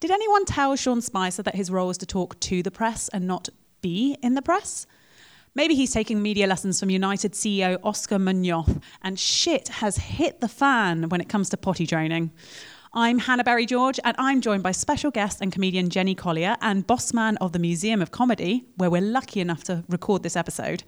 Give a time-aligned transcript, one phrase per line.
[0.00, 3.26] Did anyone tell Sean Spicer that his role is to talk to the press and
[3.26, 3.48] not
[3.80, 4.86] be in the press?
[5.56, 10.46] Maybe he's taking media lessons from United CEO Oscar Munoz, and shit has hit the
[10.46, 12.30] fan when it comes to potty training.
[12.94, 16.86] I'm Hannah Berry George, and I'm joined by special guest and comedian Jenny Collier and
[16.86, 20.84] boss man of the Museum of Comedy, where we're lucky enough to record this episode.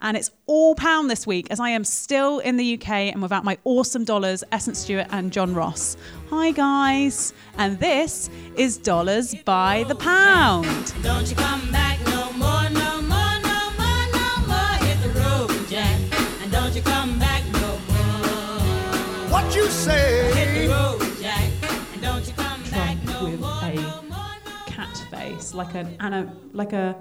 [0.00, 3.44] And it's all pound this week as I am still in the UK and without
[3.44, 5.96] my awesome dollars, Essence Stewart and John Ross.
[6.30, 7.32] Hi, guys.
[7.56, 10.94] And this is Dollars by the Pound.
[11.02, 14.76] Don't you come back no more, no more, no more, no more.
[14.84, 15.98] Hit the road, Jack.
[16.42, 19.30] And don't you come back no more.
[19.30, 20.66] What you Hit say?
[20.66, 21.50] the road, Jack.
[21.94, 25.54] And don't you come back Trump no with more, a no more, no cat face,
[25.54, 26.94] like an ana, like a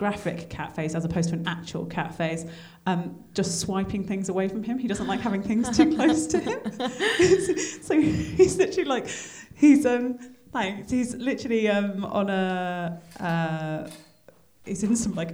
[0.00, 2.46] graphic cat face as opposed to an actual cat face,
[2.86, 3.02] um,
[3.34, 4.78] just swiping things away from him.
[4.78, 6.58] He doesn't like having things too close to him.
[7.82, 9.06] so he's literally like,
[9.54, 10.18] he's um,
[10.54, 10.90] thanks.
[10.90, 13.00] He's literally um on a.
[13.20, 13.90] Uh,
[14.66, 15.32] He's in some like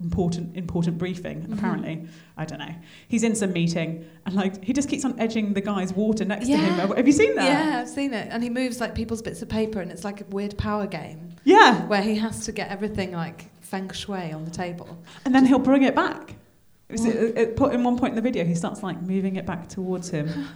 [0.00, 1.38] important important briefing.
[1.52, 1.94] Apparently,
[2.36, 2.74] I don't know.
[3.08, 6.46] He's in some meeting and like he just keeps on edging the guy's water next
[6.46, 6.74] to him.
[6.96, 7.44] Have you seen that?
[7.46, 8.28] Yeah, I've seen it.
[8.30, 11.36] And he moves like people's bits of paper, and it's like a weird power game
[11.44, 11.86] Yeah.
[11.86, 14.98] where he has to get everything like feng shui on the table.
[15.24, 16.36] And then he'll bring it back.
[16.88, 19.36] Is it, it, it put in one point in the video, he starts like moving
[19.36, 20.46] it back towards him.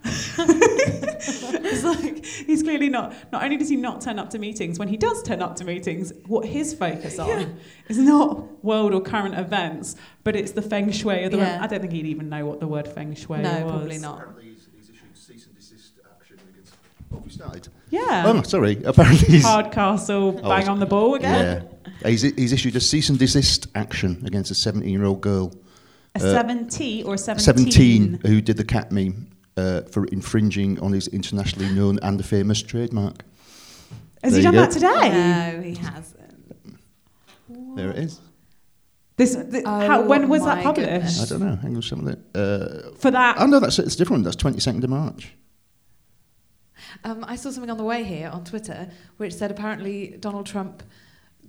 [0.04, 3.14] it's like he's clearly not.
[3.32, 5.64] Not only does he not turn up to meetings, when he does turn up to
[5.64, 10.92] meetings, what his focus on is not world or current events, but it's the feng
[10.92, 11.38] shui of the.
[11.38, 11.58] Yeah.
[11.60, 13.72] I don't think he'd even know what the word feng shui no, was.
[13.72, 14.18] probably not.
[14.18, 16.74] Apparently he's, he's issued cease and desist action against.
[17.12, 17.68] Oh, we started.
[17.90, 18.24] Yeah.
[18.26, 18.80] Oh, sorry.
[18.84, 19.44] Apparently he's.
[19.44, 21.62] Hardcastle, Oh, bang it's- on the ball again.
[21.62, 21.77] Yeah.
[22.04, 25.52] He's, he's issued a cease and desist action against a 17 year old girl,
[26.14, 27.44] A Uh, 70 or 17?
[27.72, 32.62] 17, who did the cat meme uh, for infringing on his internationally known and famous
[32.62, 33.24] trademark.
[34.22, 34.60] Has There he done go.
[34.60, 35.10] that today?
[35.56, 36.16] No, he hasn't.
[37.76, 38.20] There it is.
[39.16, 40.88] This, th- Oh how, when was that published?
[40.88, 41.20] goodness.
[41.22, 41.56] I don't know.
[41.56, 42.20] Hang on, some of it.
[42.36, 44.22] Uh, For that oh no, that's it's different.
[44.22, 45.34] That's 22nd of March.
[47.04, 50.82] Um, I saw something on the way here on Twitter which said apparently Donald Trump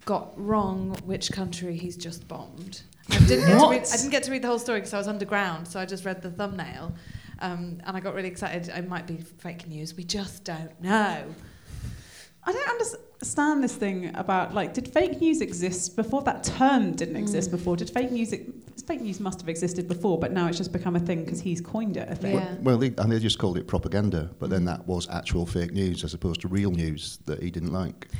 [0.05, 2.81] got wrong which country he's just bombed.
[3.11, 4.97] I didn't get, to read, I didn't get to read the whole story because I
[4.97, 6.93] was underground, so I just read the thumbnail.
[7.39, 8.67] Um, and I got really excited.
[8.67, 9.95] It might be fake news.
[9.95, 11.23] We just don't know.
[12.43, 16.21] I don't understand this thing about like, did fake news exist before?
[16.23, 17.19] That term didn't Mm.
[17.19, 17.75] exist before.
[17.75, 18.33] Did fake news?
[18.87, 21.61] Fake news must have existed before, but now it's just become a thing because he's
[21.61, 22.07] coined it.
[22.09, 22.39] I think.
[22.39, 22.55] Yeah.
[22.61, 26.03] Well, they, and they just called it propaganda, but then that was actual fake news
[26.03, 28.07] as opposed to real news that he didn't like.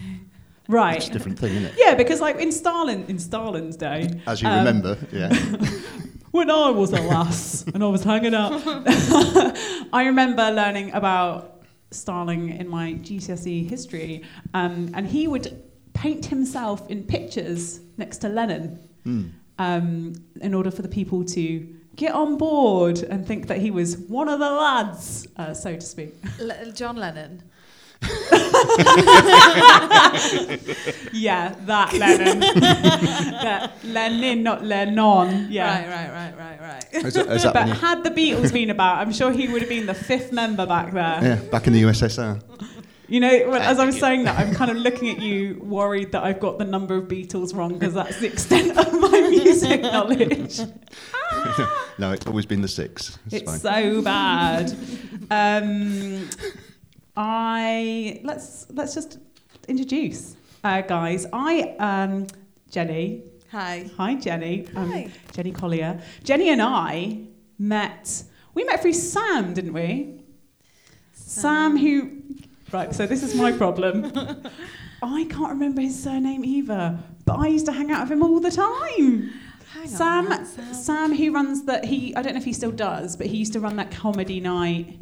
[0.70, 0.98] Right.
[0.98, 1.74] It's a different thing, isn't it?
[1.78, 5.34] Yeah, because like in Stalin, in Stalin's day, As you um, remember, yeah.
[6.32, 12.50] when I was a lass and I was hanging out, I remember learning about Stalin
[12.52, 15.62] in my GCSE history, um, and he would
[15.94, 19.24] paint himself in pictures next to Lenin Hmm.
[19.58, 23.98] um, in order for the people to get on board and think that he was
[23.98, 26.14] one of the lads, uh, so to speak.
[26.40, 27.42] Le- John Lennon.
[31.14, 32.40] yeah, that Lenin.
[32.62, 35.48] that Lenin, not Lennon.
[35.52, 35.80] Yeah.
[35.80, 36.86] Right, right, right, right, right.
[37.06, 39.62] Is that, is that But when had the Beatles been about, I'm sure he would
[39.62, 41.20] have been the fifth member back there.
[41.22, 42.42] yeah, back in the USSR.
[43.08, 46.12] You know, well, as I was saying that, I'm kind of looking at you, worried
[46.12, 49.82] that I've got the number of Beatles wrong because that's the extent of my music
[49.82, 50.60] knowledge.
[51.98, 53.18] no, it's always been the six.
[53.26, 53.70] It's, It's fine.
[53.84, 54.76] so bad.
[55.32, 56.30] Um,
[57.16, 59.20] I let's let's just
[59.68, 61.26] introduce uh, guys.
[61.34, 62.28] I um,
[62.70, 63.24] Jenny.
[63.52, 63.90] Hi.
[63.98, 64.68] Hi, Jenny.
[64.76, 65.12] Um, Hi.
[65.34, 66.02] Jenny Collier.
[66.24, 67.22] Jenny and I
[67.58, 68.24] met.
[68.54, 70.22] We met through Sam, didn't we?
[71.14, 72.22] Sam, who.
[72.72, 72.94] Right.
[72.94, 74.12] So this is my problem.
[75.02, 78.40] I can't remember his surname either, but I used to hang out with him all
[78.40, 79.32] the time.
[79.74, 80.46] Hang Sam, on.
[80.46, 80.74] Sam.
[80.74, 83.54] Sam, who runs that he, I don't know if he still does, but he used
[83.54, 85.00] to run that comedy night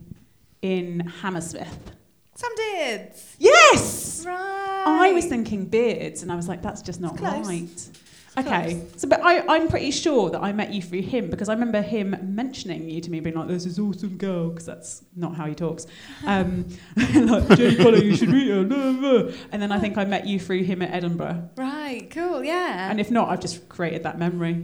[0.61, 1.96] in Hammersmith.
[2.37, 3.35] Sam Dids.
[3.39, 4.83] Yes, Right.
[4.85, 7.89] I was thinking beards, and I was like, that's just not right.
[8.37, 11.53] Okay, so but I, I'm pretty sure that I met you through him because I
[11.53, 15.33] remember him mentioning you to me, being like, "There's this awesome girl," because that's not
[15.35, 15.87] how he talks.
[16.27, 18.63] Um, like Jenny Collier, you should meet her.
[18.63, 19.31] blah, blah.
[19.51, 21.49] And then I think I met you through him at Edinburgh.
[21.57, 22.91] Right, cool, yeah.
[22.91, 24.61] And if not, I've just created that memory.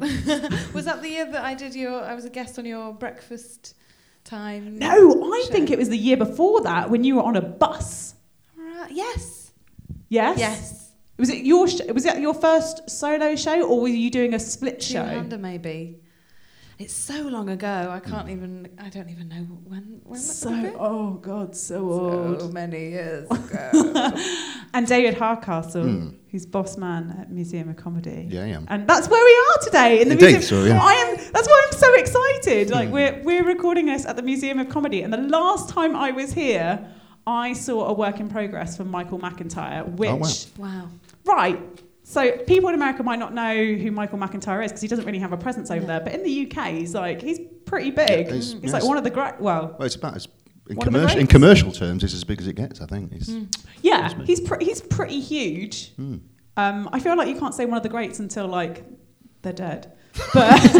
[0.75, 3.73] was that the year that I did your, I was a guest on your breakfast
[4.23, 4.77] time?
[4.77, 5.51] No, I show?
[5.51, 8.15] think it was the year before that when you were on a bus.
[8.57, 9.51] Right, yes.
[10.09, 10.37] Yes.
[10.39, 10.91] Yes.
[11.17, 14.39] Was it your sh- was it your first solo show or were you doing a
[14.39, 15.23] split show?
[15.37, 15.99] Maybe.
[16.83, 17.89] It's so long ago.
[17.97, 18.67] I can't even.
[18.77, 20.01] I don't even know when.
[20.03, 22.53] When So, would oh God, so So old.
[22.53, 24.11] many years ago.
[24.73, 26.15] And David Hardcastle, Mm.
[26.29, 28.27] who's boss man at Museum of Comedy.
[28.29, 28.61] Yeah, yeah.
[28.67, 30.61] And that's where we are today in the Indeed, museum.
[30.61, 30.79] so, yeah.
[30.91, 31.11] I am.
[31.35, 32.69] That's why I'm so excited.
[32.69, 32.97] Like Mm.
[32.97, 36.33] we're we're recording this at the Museum of Comedy, and the last time I was
[36.33, 36.71] here,
[37.25, 40.67] I saw a work in progress from Michael McIntyre, which Oh, wow.
[40.67, 40.89] wow.
[41.37, 41.59] right.
[42.05, 45.19] So people in America might not know who Michael McIntyre is because he doesn't really
[45.19, 45.87] have a presence over No.
[45.87, 45.99] there.
[46.01, 48.27] But in the UK, he's like he's pretty big.
[48.27, 48.73] Yeah, he's- he's yes.
[48.73, 49.39] like one of the great.
[49.39, 50.27] Well, Well, it's about as
[50.69, 52.81] in, commercial, in commercial terms, it's as big as it gets.
[52.81, 53.11] I think.
[53.13, 53.31] It's,
[53.81, 55.93] yeah, he's pre- he's pretty huge.
[55.97, 56.21] Mm.
[56.57, 58.83] Um, I feel like you can't say one of the greats until like
[59.41, 59.91] they're dead.
[60.33, 60.59] But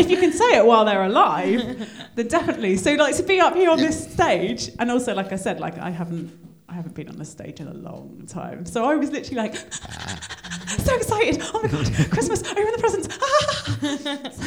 [0.00, 2.76] if you can say it while they're alive, then definitely.
[2.76, 5.76] So like to be up here on this stage, and also like I said, like
[5.78, 6.30] I haven't
[6.68, 8.66] I haven't been on the stage in a long time.
[8.66, 9.54] So I was literally like
[10.78, 11.40] so excited.
[11.54, 13.06] Oh my god, Christmas, open the presents.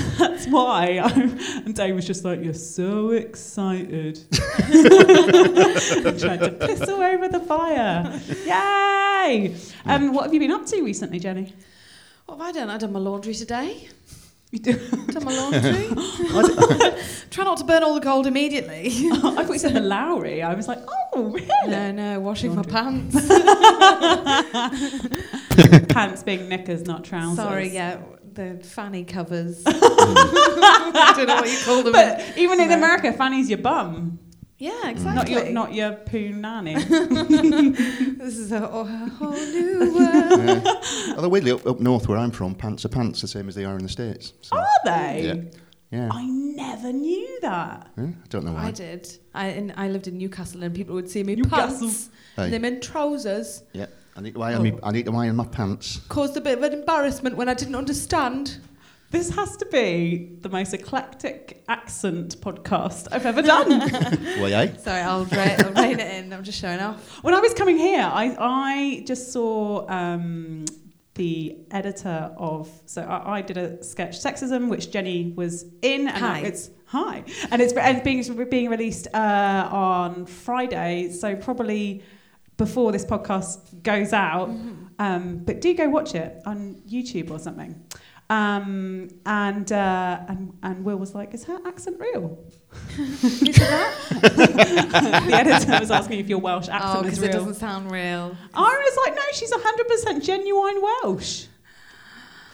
[0.18, 1.00] That's why.
[1.02, 4.26] I'm, and Dave was just like, You're so excited.
[6.20, 8.22] Trying to piss all over the fire.
[8.46, 9.56] Yay!
[9.86, 11.54] Um, what have you been up to recently, Jenny?
[12.26, 12.70] What have I done?
[12.70, 13.88] I've done my laundry today.
[14.52, 14.74] You do.
[15.08, 15.90] Done my laundry.
[17.30, 18.88] Try not to burn all the gold immediately.
[19.12, 20.42] I thought you said the Lowry.
[20.42, 21.48] I was like, oh, really?
[21.68, 22.74] no, no, washing Laundry.
[22.74, 23.28] my pants.
[25.94, 27.36] Pants being knickers, not trousers.
[27.36, 28.00] Sorry, yeah,
[28.34, 29.62] the fanny covers.
[29.68, 31.94] I don't know what you call them.
[31.94, 34.18] But even in America, fanny's your bum,
[34.60, 35.34] yeah, not exactly.
[35.34, 36.76] your not your poo nanny.
[38.20, 38.84] This is a, a
[39.18, 40.64] whole new world.
[40.64, 41.14] Yeah.
[41.16, 43.66] Although weirdly up, up north where I'm from, pants are pants the same as they
[43.66, 44.34] are in the states.
[44.42, 45.24] So, Are they?
[45.92, 45.98] Yeah.
[45.98, 46.10] yeah.
[46.12, 47.88] I never knew that.
[47.98, 48.66] Yeah, I don't know why.
[48.66, 49.10] I did.
[49.34, 51.88] I in, I lived in Newcastle, and people would see me Newcastle.
[51.88, 52.44] pants, Hey.
[52.46, 53.64] and them in trousers.
[53.74, 54.74] Yeah, I need to iron me.
[54.84, 56.02] I need to iron my pants.
[56.10, 58.58] Caused a bit of an embarrassment when I didn't understand.
[59.12, 63.70] This has to be the most eclectic accent podcast I've ever done.
[64.40, 64.78] Well, yeah.
[64.78, 66.32] Sorry, I'll, ra- I'll rein it in.
[66.32, 67.24] I'm just showing off.
[67.24, 70.66] when I was coming here, I, I just saw um,
[71.16, 72.70] the editor of.
[72.86, 76.08] So I, I did a sketch, Sexism, which Jenny was in.
[76.08, 76.40] And Hi.
[76.42, 81.12] It's hi, and it's and it's being being released uh, on Friday.
[81.12, 82.04] So probably
[82.58, 84.50] before this podcast goes out.
[85.00, 87.82] Um, but do go watch it on YouTube or something.
[88.30, 92.38] Um, and, uh, and and Will was like, "Is her accent real?"
[93.00, 93.96] Is that?
[95.28, 97.90] the editor was asking if your Welsh accent Oh, accent was because it doesn't sound
[97.92, 98.36] real.
[98.54, 101.46] I was like, "No, she's hundred percent genuine Welsh."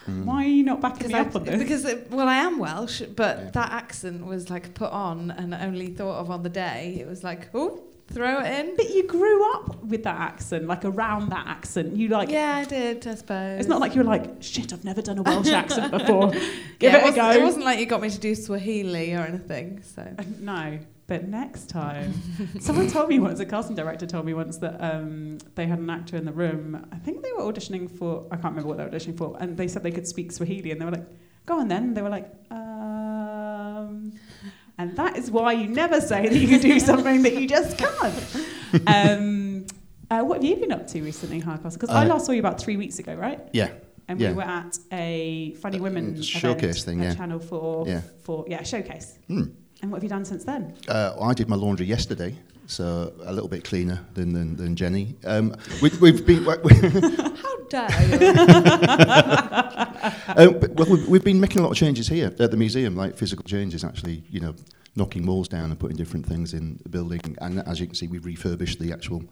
[0.06, 1.58] Why are you not backing me I, up on this?
[1.58, 3.50] because it, well, I am Welsh, but Yeah.
[3.52, 6.98] that accent was like put on and only thought of on the day.
[7.02, 8.76] It was like, oh, throw it in.
[8.76, 11.96] but you grew up with that accent, like around that accent.
[11.96, 12.30] You like.
[12.30, 13.06] yeah, I did.
[13.08, 13.60] I suppose.
[13.60, 16.44] It's not like you were like, "Shit, I've never done a Welsh accent before." Give
[16.80, 17.32] Yeah, it, a wasn't, go.
[17.32, 19.82] It wasn't like you got me to do Swahili or anything.
[19.84, 22.14] So Uh, No, but next time.
[22.60, 25.90] Someone told me once, a casting director told me once that um, they had an
[25.90, 26.88] actor in the room.
[26.92, 29.56] I think they were auditioning for, I can't remember what they were auditioning for, and
[29.56, 31.06] they said they could speak Swahili, and they were like,
[31.46, 31.94] go on then.
[31.94, 34.14] They were like, um.
[34.78, 37.78] And that is why you never say that you can do something that you just
[37.78, 38.16] can't.
[38.88, 39.66] Um,
[40.12, 41.80] uh, what have you been up to recently, Hardcastle?
[41.80, 43.40] Because I Uh, last saw you about three weeks ago, right?
[43.54, 43.70] Yeah.
[44.08, 44.30] And Yeah.
[44.32, 47.16] we were at a Funny Uh, Women mm, showcase thing, yeah.
[47.16, 47.88] Channel 4.
[47.88, 48.02] Yeah.
[48.22, 49.18] For, yeah, showcase.
[49.28, 49.44] Hmm.
[49.82, 50.74] And what have you done since then?
[50.88, 52.36] Uh, I did my laundry yesterday,
[52.68, 55.16] so a little bit cleaner than than, than Jenny.
[55.26, 56.44] Um, we, we've been.
[57.36, 58.18] how dare you?
[60.28, 62.96] Uh, but, well, we've, we've been making a lot of changes here at the museum,
[62.96, 64.56] like physical changes, actually, you know,
[64.96, 67.38] knocking walls down and putting different things in the building.
[67.42, 69.24] And as you can see, we've refurbished the actual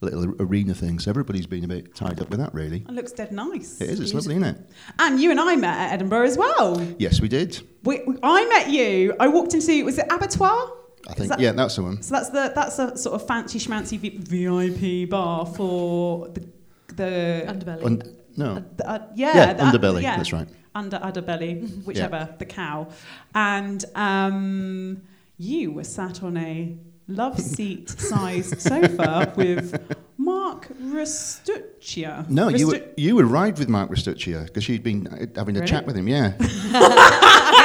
[0.00, 0.98] little arena thing.
[0.98, 2.78] So everybody's been a bit tied up with that, really.
[2.78, 3.80] It looks dead nice.
[3.80, 4.70] It is, it's lovely, isn't it?
[4.98, 6.80] And you and I met at Edinburgh as well.
[6.98, 7.60] Yes, we did.
[7.84, 9.14] We, I met you.
[9.20, 10.72] I walked into was it Abattoir?
[11.08, 12.02] I think, that- yeah, that's the one.
[12.02, 16.46] So that's the that's a sort of fancy schmancy V- VIP bar for the
[16.94, 17.84] the Underbelly.
[17.84, 18.02] Un-
[18.36, 18.64] no.
[18.76, 20.48] the, uh, yeah, Yeah, the- underbelly, yeah, that's right.
[20.74, 22.88] under underbelly, whichever the cow,
[23.34, 25.02] and um,
[25.38, 26.76] you were sat on a
[27.08, 32.28] love seat sized sofa with Mark Restuccia.
[32.28, 35.56] No, you Restu- were, you were ride with Mark Restuccia because you'd been uh, having
[35.56, 35.70] a Really?
[35.70, 36.32] chat with him, yeah.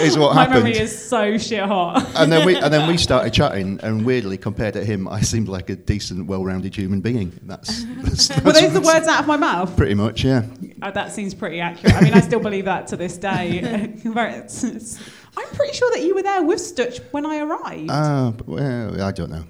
[0.00, 0.64] is what My happened.
[0.64, 2.06] memory is so shit hot.
[2.16, 5.48] and then we and then we started chatting, and weirdly, compared to him, I seemed
[5.48, 7.32] like a decent, well-rounded human being.
[7.42, 9.76] That's, that's, Were that's those the words out of my mouth?
[9.76, 10.44] pretty much, yeah.
[10.80, 11.94] Uh, that seems pretty accurate.
[11.94, 13.60] I mean, I still believe that to this day.
[14.04, 14.98] Very- it's- it's-
[15.36, 17.88] I'm pretty sure that you were there with Stutch when I arrived.
[17.90, 19.44] Ah, but, well, I don't know.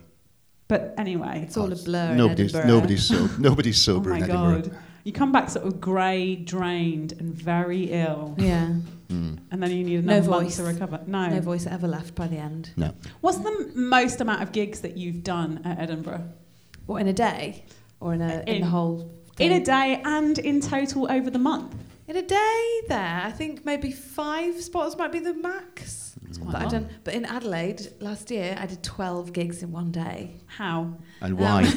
[0.68, 2.14] but anyway, It's all a blur.
[2.14, 4.62] Nobody's nobody's so nobody's oh sober my in Edinburgh.
[4.62, 8.74] god, You come back sort of grey, drained, and very ill, Yeah.
[9.08, 9.38] Mm.
[9.50, 11.00] and then you need No another month to recover.
[11.06, 11.28] No.
[11.28, 12.70] No voice ever left by the end.
[12.76, 12.94] No.
[13.20, 16.22] What's the m- most amount of gigs that you've done at Edinburgh?
[16.86, 17.64] What in a day,
[18.00, 19.10] or in a in, In- the whole?
[19.38, 21.74] In a day and in total over the month?
[22.06, 26.62] In a day, there, I think maybe five spots might be the max quite that
[26.62, 26.82] a I've lot.
[26.88, 26.88] done.
[27.04, 30.40] But in Adelaide last year, I did twelve gigs in one day.
[30.46, 30.96] How?
[31.20, 31.64] And why?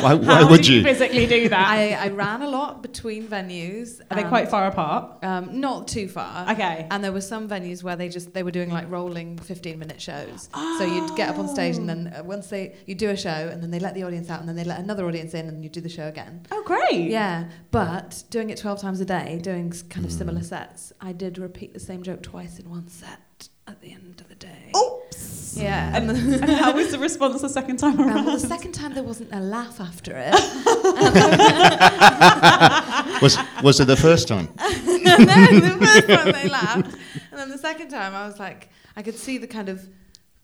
[0.00, 0.84] why why How would do you you?
[0.84, 1.68] physically do that?
[1.68, 4.00] I, I ran a lot between venues.
[4.10, 5.24] Are they quite far apart?
[5.24, 6.50] Um, not too far.
[6.52, 6.86] Okay.
[6.90, 10.00] And there were some venues where they just they were doing like rolling 15 minute
[10.00, 10.48] shows.
[10.78, 13.30] So you'd get up on stage and then uh, once they you do a show
[13.30, 15.62] and then they let the audience out and then they let another audience in and
[15.62, 16.46] you do the show again.
[16.50, 17.10] Oh, great.
[17.10, 20.18] Yeah, but doing it 12 times a day, doing kind of Mm.
[20.18, 23.18] similar sets, I did repeat the same joke twice in one set
[23.66, 24.72] at the end of the day.
[24.76, 25.56] Oops.
[25.56, 25.96] Yeah.
[25.96, 28.24] And, And, and how was the response the second time um, around?
[28.26, 30.34] well, the second time there wasn't a laugh after it.
[33.22, 34.48] Was was it the first time?
[34.58, 36.94] no, the first time they laughed.
[37.30, 39.88] And then the second time I was like, I could see the kind of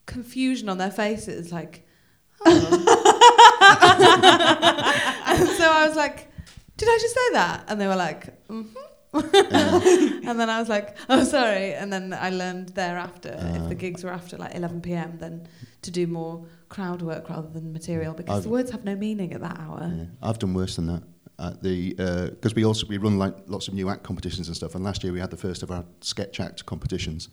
[0.07, 1.87] confusion on their faces, like,
[2.47, 2.51] oh.
[5.27, 6.29] and so I was like,
[6.77, 7.65] did I just say that?
[7.69, 8.77] And they were like, mm-hmm.
[9.13, 11.75] and then I was like, oh, sorry.
[11.75, 13.75] And then I learned thereafter, if the Uh.
[13.75, 15.49] gigs were after like 11 p.m., then
[15.83, 19.33] to do more crowd work rather than material because I've- the words have no meaning
[19.33, 19.93] at that hour.
[19.95, 21.03] Yeah, I've done worse than that.
[21.39, 21.95] At the
[22.31, 24.75] because we also we run like lots of new act competitions and stuff.
[24.75, 27.31] And last year we had the first of our sketch act competitions,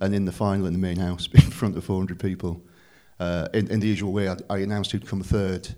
[0.00, 2.62] and in the final in the main house in front of 400 people,
[3.18, 5.74] uh, in, in the usual way, I, I announced who'd come third,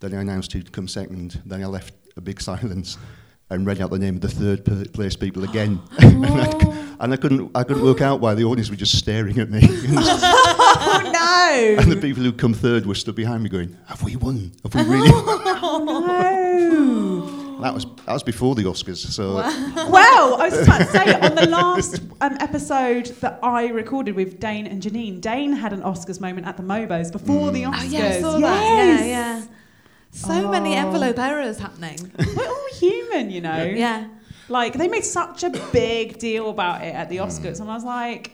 [0.00, 2.98] then I announced who'd come second, then I left a big silence.
[3.54, 6.68] And read out the name of the third place people again, and, I, c-
[6.98, 9.60] and I couldn't I couldn't work out why the audience were just staring at me.
[9.96, 11.76] oh, no.
[11.82, 14.50] and the people who'd come third were stood behind me going, "Have we won?
[14.64, 17.60] Have we really?" Oh, no.
[17.62, 21.14] That was that was before the Oscars, so well, I was just about to say,
[21.14, 25.82] on the last um, episode that I recorded with Dane and Janine, Dane had an
[25.82, 27.80] Oscars moment at the Mobos before the Oscars.
[27.80, 28.40] Oh, yeah, I saw yes.
[28.40, 29.00] that.
[29.00, 29.46] Yeah, yeah.
[30.14, 30.78] So many Oh.
[30.78, 31.98] envelope errors happening.
[32.36, 33.64] We're all human, you know.
[33.64, 34.06] yeah.
[34.48, 37.24] Like they made such a big deal about it at the hmm.
[37.24, 38.32] Oscars, and I was like,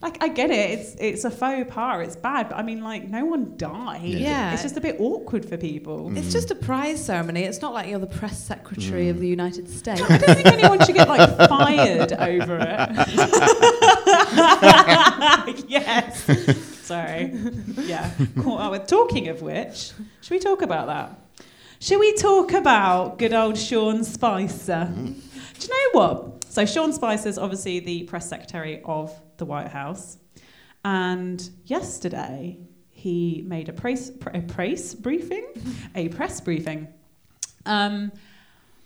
[0.00, 0.78] like I get it.
[0.78, 2.06] It's it's a faux pas.
[2.06, 4.02] It's bad, but I mean, like no one died.
[4.02, 4.52] Yeah.
[4.52, 6.10] It's just a bit awkward for people.
[6.10, 6.16] Hmm.
[6.18, 7.42] It's just a prize ceremony.
[7.42, 9.22] It's not like you're the press secretary of hmm.
[9.22, 10.02] the United States.
[10.02, 12.90] I don't think anyone should get like fired over it.
[15.68, 16.67] yes.
[16.88, 17.32] Sorry.
[17.82, 18.10] Yeah.
[18.40, 18.86] Caught up with.
[18.86, 19.92] Talking of which,
[20.22, 21.46] should we talk about that?
[21.80, 24.90] Should we talk about good old Sean Spicer?
[24.94, 26.44] Do you know what?
[26.44, 30.16] So Sean Spicer is obviously the press secretary of the White House,
[30.84, 32.58] and yesterday
[32.90, 35.46] he made a press a press briefing,
[35.94, 36.88] a press briefing.
[37.66, 38.10] Um,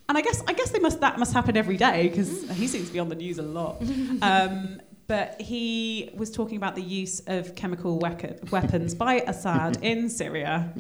[0.09, 2.89] and I guess I guess they must that must happen every day because he seems
[2.89, 3.81] to be on the news a lot.
[4.23, 4.81] Um,
[5.13, 10.73] but he was talking about the use of chemical weapons by Assad in Syria,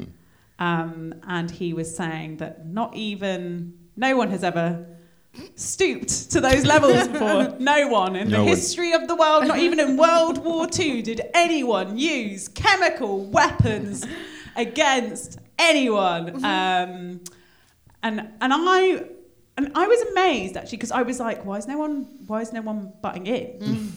[0.58, 4.86] um, and he was saying that not even no one has ever
[5.54, 7.42] stooped to those levels before.
[7.58, 8.48] No one in No the one.
[8.48, 14.06] history of the world, not even in World War II, did anyone use chemical weapons
[14.56, 16.42] against anyone.
[16.42, 17.20] Um,
[18.02, 19.04] and and I
[19.58, 22.50] and I was amazed actually because I was like, why is no one why is
[22.54, 23.92] no one butting in?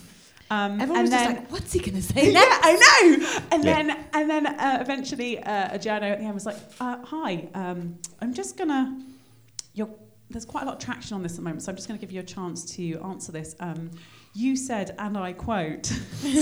[0.52, 2.60] Um, Everyone and was then, just like, what's he going to say yeah, next?
[2.64, 3.44] I know.
[3.52, 3.74] And Yeah.
[3.84, 7.48] then and then uh, eventually uh, a journo at the end was like, uh, hi,
[7.56, 9.02] um, I'm just gonna.
[9.74, 9.90] You're,
[10.30, 12.00] there's quite a lot of traction on this at the moment, so I'm just going
[12.00, 13.56] to give you a chance to answer this.
[13.60, 13.92] Um,
[14.38, 15.90] you said, and I quote,
[16.26, 16.42] and,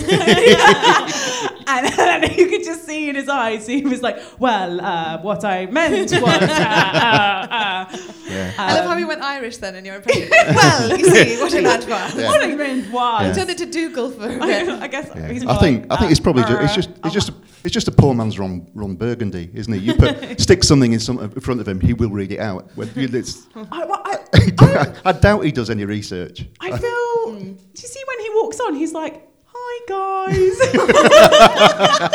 [2.00, 5.68] and you could just see in his eyes, he was like, "Well, uh, what I
[5.68, 7.98] meant was." Uh, uh, uh,
[8.28, 8.54] yeah.
[8.58, 10.28] I love how you went Irish then in your impression.
[10.56, 12.16] well, you see, what an advert.
[12.20, 12.28] Yeah.
[12.30, 13.28] What I meant was.
[13.28, 13.34] Yeah.
[13.34, 14.70] Turned it to Dougal for a I, bit.
[14.70, 15.28] I guess Yeah.
[15.32, 17.34] he's I more think like, I think it's probably ju- it's just it's just a,
[17.64, 19.80] it's just a poor man's Ron Ron Burgundy, isn't he?
[19.80, 22.72] You put stick something in some in front of him, he will read it out.
[22.76, 26.46] When you- it's- I, well, I, I doubt he does any research.
[26.60, 27.00] I feel.
[27.24, 28.76] Do you see when he walks on?
[28.76, 30.60] He's like, "Hi guys."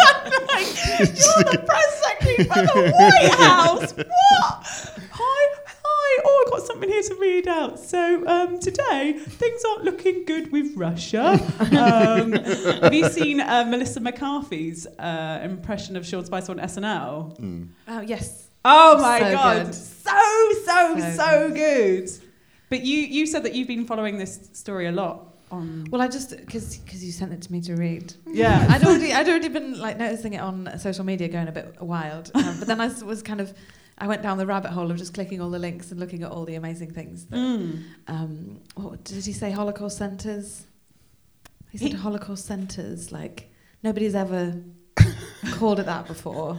[0.52, 0.66] like,
[0.98, 3.92] You're the press secretary for the White House.
[3.96, 4.66] What?
[5.10, 6.22] Hi, hi.
[6.24, 7.78] Oh, I've got something here to read out.
[7.78, 11.38] So um, today things aren't looking good with Russia.
[11.60, 17.38] Um, have you seen uh, Melissa McCarthy's uh, impression of Sean Spicer on SNL?
[17.38, 17.68] Mm.
[17.88, 18.48] Oh, yes.
[18.64, 19.74] Oh my So god, good.
[19.74, 22.10] so so So so good.
[22.70, 25.86] But you you said that you've been following this story a lot on.
[25.90, 28.14] Well, I just, because because you sent it to me to read.
[28.26, 31.80] Yeah, I'd already, I'd already been like noticing it on social media going a bit
[31.80, 32.30] wild.
[32.34, 33.52] Um, but then I was kind of
[33.98, 36.30] I went down the rabbit hole of just clicking all the links and looking at
[36.30, 37.26] all the amazing things.
[37.26, 37.82] That, Mm.
[38.06, 39.50] um, what did he say?
[39.50, 40.66] Holocaust centers.
[41.70, 43.10] He said He- Holocaust centers.
[43.12, 43.50] Like
[43.82, 44.54] nobody's ever
[45.52, 46.54] called it that before.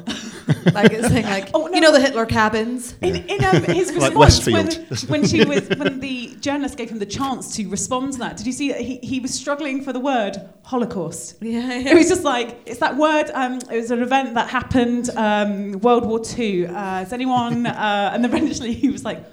[0.74, 1.74] like it's saying like Oh, no.
[1.74, 2.96] you know the Hitler cabins.
[3.02, 5.10] In, in um, his Like response when, Westfield.
[5.10, 8.46] when she was when the journalist gave him the chance to respond to that, did
[8.48, 11.36] you see that he, he was struggling for the word Holocaust?
[11.42, 13.30] Yeah, It was just like it's that word.
[13.34, 16.68] Um, it was an event that happened um, World War Two.
[16.74, 17.66] Uh, is anyone?
[17.66, 19.24] Uh, and then eventually he was like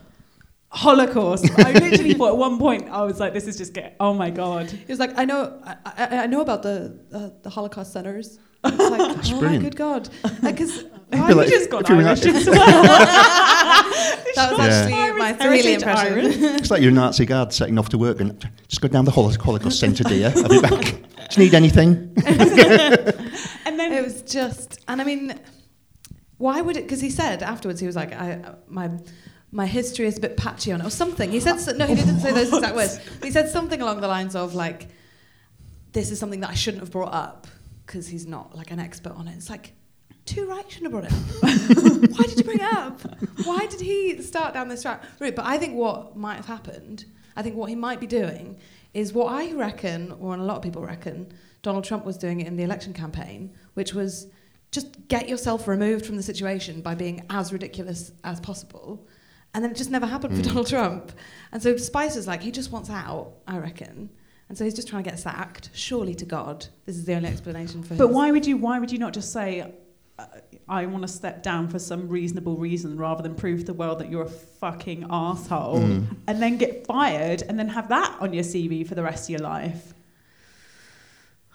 [0.71, 1.47] Holocaust.
[1.59, 3.97] I literally thought at one point I was like, this is just get.
[4.01, 4.71] Oh my god.
[4.71, 8.39] He was like, I know, I, I, I know about the uh, the Holocaust centers.
[8.69, 12.25] It's like, oh my good god, uh, because Why like- just got if you're Irish
[12.25, 12.45] not-
[14.35, 14.65] that was Yeah.
[14.67, 16.13] actually Irish my Swahili heritage impression.
[16.13, 16.37] Irish.
[16.61, 19.11] It's like you're a Nazi guard setting off to work and just go down the
[19.11, 20.33] Holo- Holocaust Centre, dear.
[20.37, 20.71] I'll be back.
[21.31, 22.13] Do you need anything?
[22.25, 25.39] And then It was just, and I mean,
[26.39, 26.85] why would it?
[26.85, 28.91] Because he said afterwards, he was like, I, my.
[29.53, 31.31] My history is a bit patchy on it, or something.
[31.31, 32.99] He said so, no, he didn't say those exact words.
[33.23, 34.89] He said something along the lines of like,
[35.93, 37.47] "This is something that I shouldn't have brought up
[37.87, 39.73] because he's not like an expert on it." It's like,
[40.27, 42.11] too right, shouldn't have brought it up.
[42.19, 43.01] Why did you bring it up?
[43.45, 45.01] Why did he start down this route?
[45.21, 47.05] But I think what might have happened,
[47.37, 48.59] I think what he might be doing
[48.93, 52.47] is what I reckon, or a lot of people reckon, Donald Trump was doing it
[52.47, 54.29] in the election campaign, which was
[54.73, 59.07] just get yourself removed from the situation by being as ridiculous as possible.
[59.55, 60.49] And then it just never happened for hmm.
[60.49, 61.13] Donald Trump.
[61.53, 64.11] And so Spicer's like, he just wants out, I reckon.
[64.49, 65.71] And so he's just trying to get sacked.
[65.75, 68.57] Surely to God, this is the only explanation for But his- why would you?
[68.57, 69.73] Why would you not just say,
[70.19, 70.25] uh,
[70.69, 73.99] "I want to step down for some reasonable reason," rather than prove to the world
[73.99, 76.05] that you're a fucking asshole, Mm.
[76.29, 79.31] and then get fired, and then have that on your CV for the rest of
[79.31, 79.93] your life?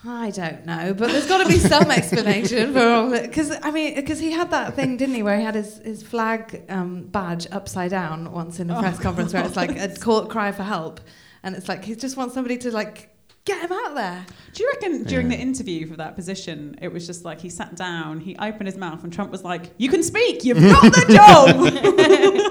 [0.03, 3.21] I don't know, but there's got to be some explanation for all of it.
[3.29, 6.01] Because I mean, because he had that thing, didn't he, where he had his, his
[6.01, 10.25] flag um, badge upside down once in a press conference, where it's like a call,
[10.25, 11.01] cry for help,
[11.43, 13.09] and it's like he just wants somebody to like
[13.43, 14.23] get him out there.
[14.53, 15.37] Do you reckon during Yeah.
[15.37, 18.77] the interview for that position, it was just like he sat down, he opened his
[18.77, 20.43] mouth, and Trump was like, "You can speak.
[20.45, 21.55] You've got the job."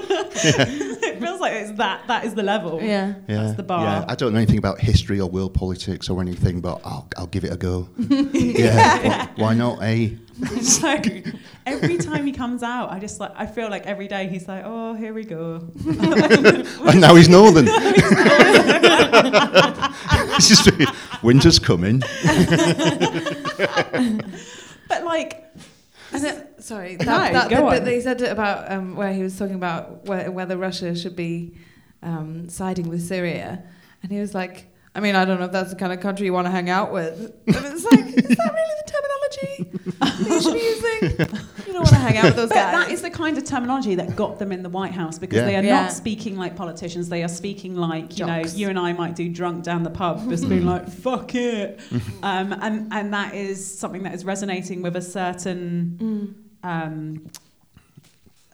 [0.43, 2.07] it feels like it's that.
[2.07, 2.81] That is the level.
[2.81, 3.15] Yeah.
[3.27, 3.43] yeah.
[3.43, 3.83] That's the bar.
[3.83, 7.27] Yeah, I don't know anything about history or world politics or anything, but I'll, I'll
[7.27, 7.89] give it a go.
[7.97, 10.09] yeah, wh- why not, eh?
[10.61, 10.95] so
[11.65, 14.63] every time he comes out, I just like I feel like every day he's like,
[14.65, 17.65] "Oh, here we go." And now he's northern.
[20.37, 20.69] it's just
[21.23, 22.01] winter's coming.
[24.87, 25.45] But like,
[26.11, 27.83] And it, sorry, No, that, that go the on.
[27.85, 31.55] that he said about um, where he was talking about whe- whether Russia should be
[32.03, 33.63] um, siding with Syria,
[34.03, 36.25] and he was like, "I mean, I don't know if that's the kind of country
[36.25, 39.70] you want to hang out with." And it's like, is that really the terminology that
[40.19, 41.27] you should be using?
[41.67, 42.73] You don't want to hang out with those but guys.
[42.85, 45.45] that is the kind of terminology that got them in the White House because Yeah.
[45.45, 45.81] they are Yeah.
[45.83, 47.09] not speaking like politicians.
[47.09, 48.53] They are speaking like you Jocks.
[48.53, 51.79] know, you and I might do drunk down the pub, just being like, "Fuck it,"
[52.23, 55.97] um, and and that is something that is resonating with a certain.
[56.01, 56.33] Mm.
[56.63, 57.29] Um,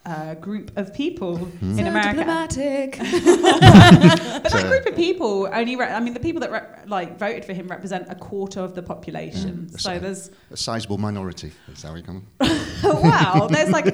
[0.08, 2.98] uh, group of people in So America, diplomatic.
[2.98, 5.76] but that group of people only.
[5.76, 8.74] Re- I mean, the people that rep- like voted for him represent a quarter of
[8.74, 9.68] the population.
[9.72, 9.80] Mm.
[9.80, 11.52] So there's A sizable minority.
[11.68, 12.24] That's how he comes.
[12.40, 13.88] Oh, wow, there's like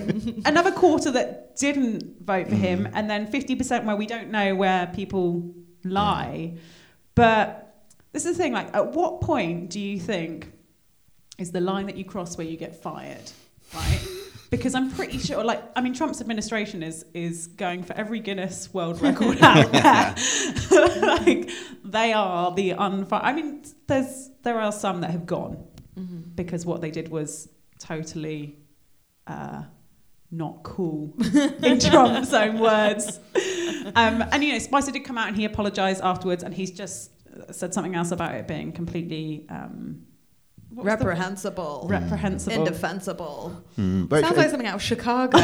[0.46, 2.92] another quarter that didn't vote for him, Mm.
[2.94, 6.54] and then 50% where we don't know where people lie.
[7.16, 10.52] But this is the thing like, at what point do you think
[11.40, 13.32] is the line that you cross where you get fired,
[13.74, 14.00] right?
[14.58, 18.72] Because I'm pretty sure, like, I mean, Trump's administration is is going for every Guinness
[18.72, 20.16] World Record out there.
[21.02, 21.50] like,
[21.84, 23.20] they are the unfi.
[23.24, 25.58] I mean, there's there are some that have gone
[26.36, 28.60] because what they did was totally
[29.26, 29.64] uh,
[30.30, 31.16] not cool
[31.64, 33.20] in Trump's own words.
[33.96, 37.10] Um, and you know, Spicer did come out and he apologized afterwards, and he's just
[37.52, 40.13] said something else about it being completely um, what was the-
[40.76, 41.88] Reprehensible.
[41.90, 42.58] reprehensible.
[42.58, 43.64] Indefensible.
[43.78, 45.38] Mm, but Sounds if- like something out of Chicago.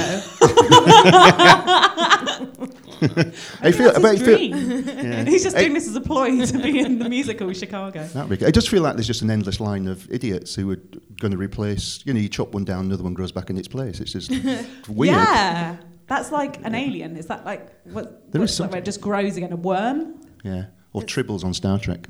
[3.62, 5.24] I feel, That's but I feel, yeah.
[5.26, 8.04] He's just I- doing this as a ploy to be in the musical Chicago.
[8.06, 8.50] That'd be good.
[8.50, 10.80] It does feel like there's just an endless line of idiots who are
[11.20, 12.02] going to replace.
[12.06, 14.00] You know, you chop one down, another one grows back in its place.
[14.00, 14.30] It's just
[14.90, 15.16] weird.
[15.16, 17.16] Yeah, that's like an alien.
[17.18, 18.32] Is that like what?
[18.32, 19.52] There is what's that something- where it just grows again?
[19.54, 20.20] A worm?
[20.44, 20.66] Yeah.
[20.94, 22.08] Or tribbles on Star Trek.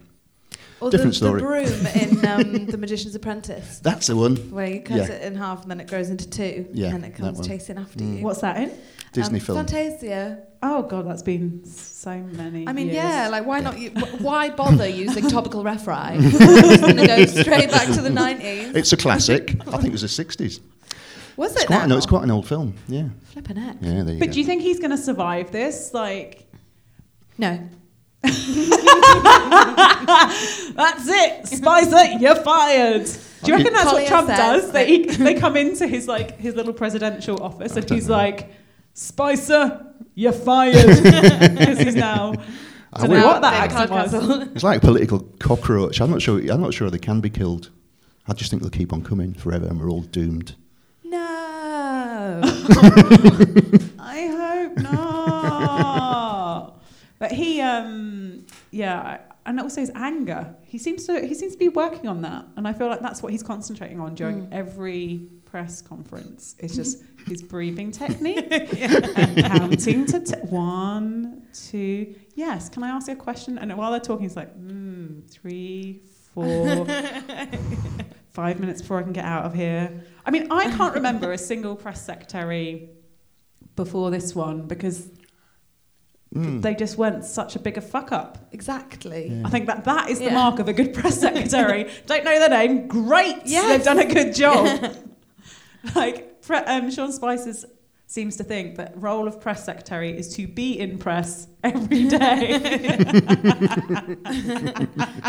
[0.81, 1.41] Or Different the, story.
[1.41, 4.37] the broom in um, The Magician's Apprentice, That's the one.
[4.51, 5.05] where you cut Yeah.
[5.11, 7.99] it in half and then it grows into two, Yeah, and it comes chasing after
[8.03, 8.19] Mm.
[8.19, 8.23] you.
[8.23, 8.71] What's that in?
[9.11, 9.57] Disney um, film.
[9.65, 10.39] Fantasia.
[10.61, 12.67] Oh god, that's been so many.
[12.67, 12.97] I mean, years.
[12.97, 13.79] yeah, like why not?
[13.79, 13.89] You,
[14.19, 16.19] why bother using topical referee?
[16.31, 18.75] Just gonna go straight back to the nineties.
[18.75, 19.55] It's a classic.
[19.67, 20.59] I think it was the 60s.
[21.37, 22.73] Was It's it quite, no, it's quite an old film.
[22.89, 23.07] Yeah.
[23.31, 23.77] Flipping heck.
[23.81, 24.33] Yeah, there you But go.
[24.33, 25.93] do you think he's going to survive this?
[25.93, 26.45] Like,
[27.37, 27.67] No.
[30.75, 33.05] that's it, Spicer, you're fired.
[33.43, 34.71] Do you reckon that's what Trump does?
[34.71, 38.49] That he, they come into his like his little presidential office and he's like,
[38.93, 39.85] Spicer,
[40.15, 42.33] you're fired because he's now.
[42.91, 44.13] I don't know what that accent was.
[44.55, 46.01] It's like a political cockroach.
[46.01, 46.39] I'm not sure.
[46.51, 47.69] I'm not sure they can be killed.
[48.27, 50.55] I just think they'll keep on coming forever, and we're all doomed.
[51.03, 52.41] No.
[53.99, 56.79] I hope not.
[57.19, 60.55] but he, um, yeah, and also his anger.
[60.61, 63.21] He seems to he seems to be working on that, and I feel like that's
[63.23, 64.53] what he's concentrating on during Mm.
[64.53, 66.55] every press conference.
[66.59, 72.13] It's just his breathing technique and counting to t- one, two.
[72.35, 73.57] Yes, can I ask you a question?
[73.57, 76.85] And while they're talking, he's like, mm, three, four.
[78.31, 80.03] Five minutes before I can get out of here.
[80.25, 82.89] I mean, I can't remember a single press secretary
[83.75, 85.09] before this one because
[86.35, 86.61] Mm.
[86.61, 88.37] they just went such a bigger fuck up.
[88.51, 89.29] exactly.
[89.31, 89.41] Yeah.
[89.47, 90.33] I think that that is the Yeah.
[90.35, 91.89] mark of a good press secretary.
[92.05, 93.37] Don't know their name, great.
[93.45, 93.67] Yes.
[93.67, 94.95] They've done a good job.
[95.95, 97.53] like pre- um, Sean Spicer
[98.05, 102.59] seems to think that role of press secretary is to be in press every day.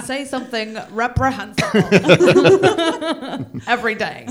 [0.05, 1.81] Say something reprehensible
[3.67, 4.27] every day.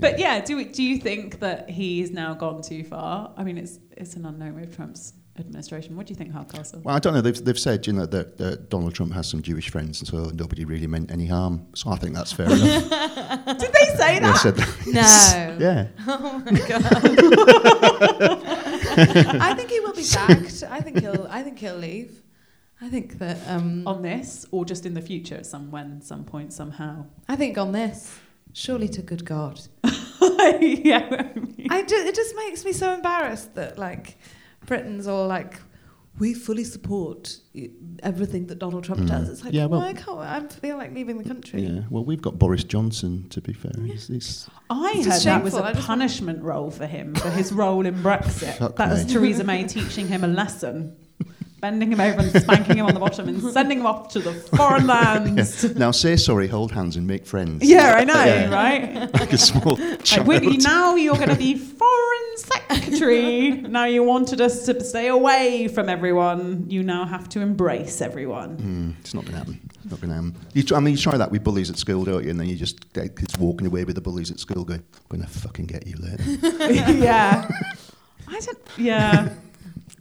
[0.00, 3.32] But yeah, do do you think that he's now gone too far?
[3.36, 5.96] I mean, it's it's an unknown with Trump's administration.
[5.96, 6.80] What do you think, Hardcastle?
[6.84, 7.20] Well, I don't know.
[7.20, 10.30] They've, they've said, you know, that, that Donald Trump has some Jewish friends, and so
[10.34, 11.66] nobody really meant any harm.
[11.74, 12.58] So I think that's fair enough.
[13.58, 14.38] Did they say They that?
[14.42, 14.76] said that.
[14.86, 15.56] No.
[15.66, 15.88] Yeah.
[16.06, 16.82] Oh my god.
[19.40, 20.64] I think he will be sacked.
[20.70, 21.26] I think he'll.
[21.30, 22.22] I think he'll leave.
[22.80, 23.38] I think that.
[23.46, 27.04] Um, On this, or just in the future, at some when, some point, somehow.
[27.28, 28.18] I think on this.
[28.52, 29.60] Surely to good God.
[30.60, 31.28] yeah.
[31.34, 34.16] I mean- I ju- it just makes me so embarrassed that like
[34.66, 35.60] Britain's all like
[36.18, 37.38] we fully support
[38.02, 39.08] everything that Donald Trump Mm.
[39.08, 39.28] does.
[39.30, 41.62] It's like Yeah, well- why can't I feel like leaving the country?
[41.62, 41.82] Yeah.
[41.88, 43.72] Well, we've got Boris Johnson, to be fair.
[43.84, 45.66] He's, he's, I It's heard just that was shameful.
[45.66, 48.58] I a just punishment role for him for his role in Brexit.
[48.58, 49.12] Fuck that was me.
[49.12, 50.94] Theresa May teaching him a lesson,
[51.60, 54.32] bending him over and spanking him on the bottom and sending him off to the
[54.56, 55.74] foreign lands.
[55.76, 57.62] now say sorry, hold hands, and make friends.
[57.68, 58.50] Yeah, I know, Yeah.
[58.50, 59.10] right?
[59.20, 60.26] Like a small Like, child.
[60.28, 63.50] we- now you're going to be foreign secretary.
[63.62, 66.66] now you wanted us to stay away from everyone.
[66.68, 68.56] You now have to embrace everyone.
[68.56, 69.60] Mm, it's not going to happen.
[69.82, 70.36] It's not going to happen.
[70.54, 72.30] You try, I mean, you try that with bullies at school, don't you?
[72.30, 75.18] And then you just get kids walking away with the bullies at school, going, "I'm
[75.18, 77.48] going to fucking get you later." yeah.
[78.28, 78.58] I don't.
[78.78, 79.34] Yeah.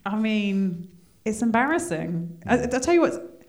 [0.05, 0.89] I mean,
[1.29, 2.41] it's embarrassing.
[2.45, 3.43] I, I'll tell you what.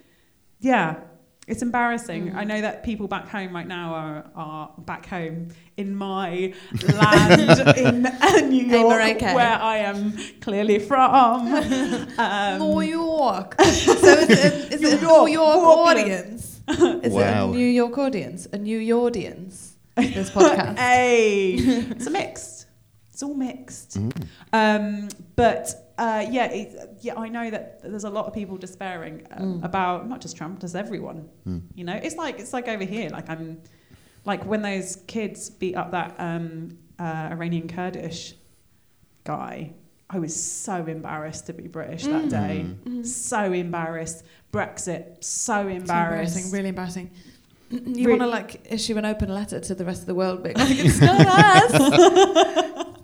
[0.60, 1.00] Yeah,
[1.48, 2.36] it's embarrassing.
[2.36, 7.78] I know that people back home right now are, are back home in my land
[7.78, 9.34] in uh, New Hey, York, Mareike.
[9.34, 11.48] where I am clearly from.
[12.18, 13.54] Um, New York.
[13.62, 16.60] so is it, is it a New York audience?
[16.68, 17.48] Is Wow.
[17.48, 18.46] it a New York audience?
[18.52, 19.76] A New York audience?
[19.96, 20.78] This podcast.
[20.78, 22.66] hey, it's a mixed.
[23.12, 23.98] It's all mixed.
[23.98, 24.26] Mm.
[24.52, 26.68] Um, but uh, yeah, it,
[27.06, 29.64] yeah, I know that there's a lot of people despairing um, Mm.
[29.70, 31.28] about not just Trump, just everyone.
[31.46, 31.62] Mm.
[31.78, 33.08] You know, it's like it's like over here.
[33.10, 33.60] Like I'm,
[34.24, 38.34] like when those kids beat up that um, uh, Iranian Kurdish
[39.24, 39.74] guy.
[40.12, 42.30] I was so embarrassed to be British that Mm.
[42.30, 42.66] day.
[42.84, 43.06] Mm.
[43.06, 44.24] So embarrassed.
[44.52, 45.22] Brexit.
[45.22, 46.36] So embarrassed.
[46.36, 47.10] embarrassing, really embarrassing.
[47.70, 50.42] You Re- want to like issue an open letter to the rest of the world,
[50.42, 51.72] but like, it's not us.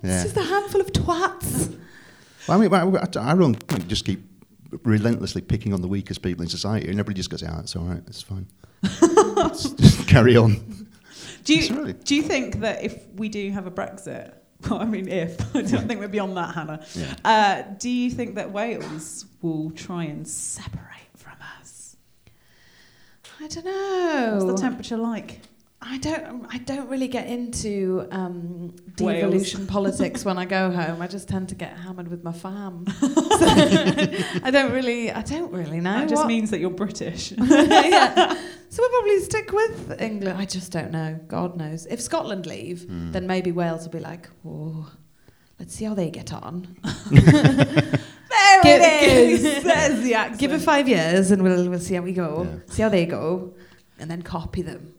[0.03, 1.79] It's just a handful of twats.
[2.49, 4.21] Well, I mean, I, I, I don't just keep
[4.85, 7.85] relentlessly picking on the weakest people in society, and everybody just goes, "Ah, it's all
[7.85, 8.47] right, it's fine."
[9.53, 10.87] Just carry on.
[11.45, 14.33] Do you really- do you think that if we do have a Brexit,
[14.71, 16.85] well, I mean, if I don't think we're beyond that, Hannah.
[16.95, 17.15] Yeah.
[17.25, 21.97] Uh, do you think that Wales will try and separate from us?
[23.41, 24.39] I don't know.
[24.45, 25.41] What's the temperature like?
[25.83, 26.47] I don't.
[26.51, 29.21] I don't really get into um, Wales.
[29.21, 31.03] devolution politics when I go home.
[31.03, 32.87] I just tend to get hammered with my fam.
[33.37, 33.45] So,
[34.43, 35.13] I don't really.
[35.13, 36.01] I don't really know.
[36.01, 37.33] that just what- means that you're British.
[37.37, 38.35] yeah.
[38.71, 40.39] So we'll probably stick with England.
[40.39, 41.21] I just don't know.
[41.29, 41.87] God knows.
[41.87, 43.13] If Scotland leave, Mm.
[43.13, 44.91] then maybe Wales will be like, oh,
[45.61, 46.77] let's see how they get on.
[47.11, 49.63] there Give- it is.
[49.63, 50.41] There's the accent.
[50.41, 52.45] Give it five years, and we'll we'll see how we go.
[52.45, 52.75] Yeah.
[52.75, 53.55] See how they go,
[53.99, 54.95] and then copy them.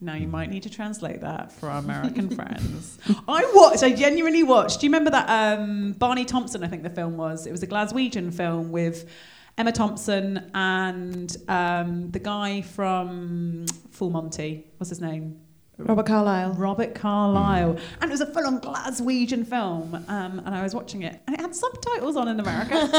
[0.00, 2.98] Now you might need to translate that for our American friends.
[3.26, 3.82] I watched.
[3.82, 4.80] I genuinely watched.
[4.80, 6.62] Do you remember that um, Barney Thomson?
[6.62, 7.46] I think the film was.
[7.46, 9.08] It was a Glaswegian film with
[9.56, 14.66] Emma Thompson and um, the guy from Full Monty.
[14.76, 15.40] What's his name?
[15.78, 16.54] Robert Carlyle.
[16.54, 17.78] Robert Carlyle.
[18.00, 19.94] And it was a full on Glaswegian film.
[20.08, 22.74] Um, and I was watching it, and it had subtitles on in America.
[22.74, 22.90] and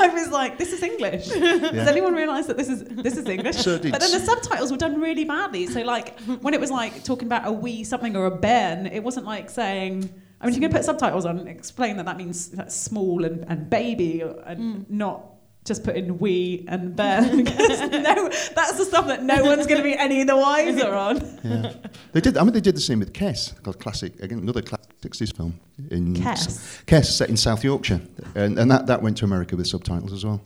[0.00, 1.28] I was like, this is English.
[1.28, 3.56] Does anyone realise that this is this is English?
[3.56, 5.66] So but then the subtitles were done really badly.
[5.66, 9.04] So, like, when it was like talking about a wee something or a ben, it
[9.04, 10.08] wasn't like saying.
[10.40, 12.74] I mean, if you're going to put subtitles on, and explain that that means that's
[12.74, 15.26] small and, and baby and not
[15.64, 17.36] just put in we and ben.
[17.44, 21.38] because no, that's the stuff that no one's going to be any the wiser on.
[21.44, 21.72] Yeah.
[22.12, 22.36] They did.
[22.36, 25.58] I mean, they did the same with Kes, called classic again, another classic sixties film
[25.90, 26.84] in Kes?
[26.86, 28.00] Kes, set in South Yorkshire,
[28.34, 30.40] and, and that, that went to America with subtitles as well.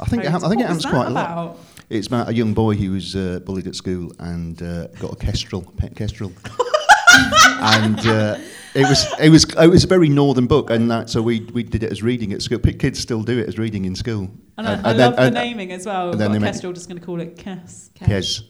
[0.00, 1.58] I think it, hap- I think it What happens that quite a lot.
[1.88, 5.16] It's about a young boy who was uh, bullied at school and uh, got a
[5.16, 6.32] kestrel, pet kestrel,
[7.60, 8.38] and uh,
[8.76, 11.62] it was it was it was a very northern book, and that, so we we
[11.62, 12.58] did it as reading at school.
[12.58, 14.30] Kids still do it as reading in school.
[14.58, 16.10] And, I, And- I and then- love the naming as well.
[16.12, 17.90] and then Got they a make- Kestrel just going to call it Kess.
[17.94, 18.42] Kes.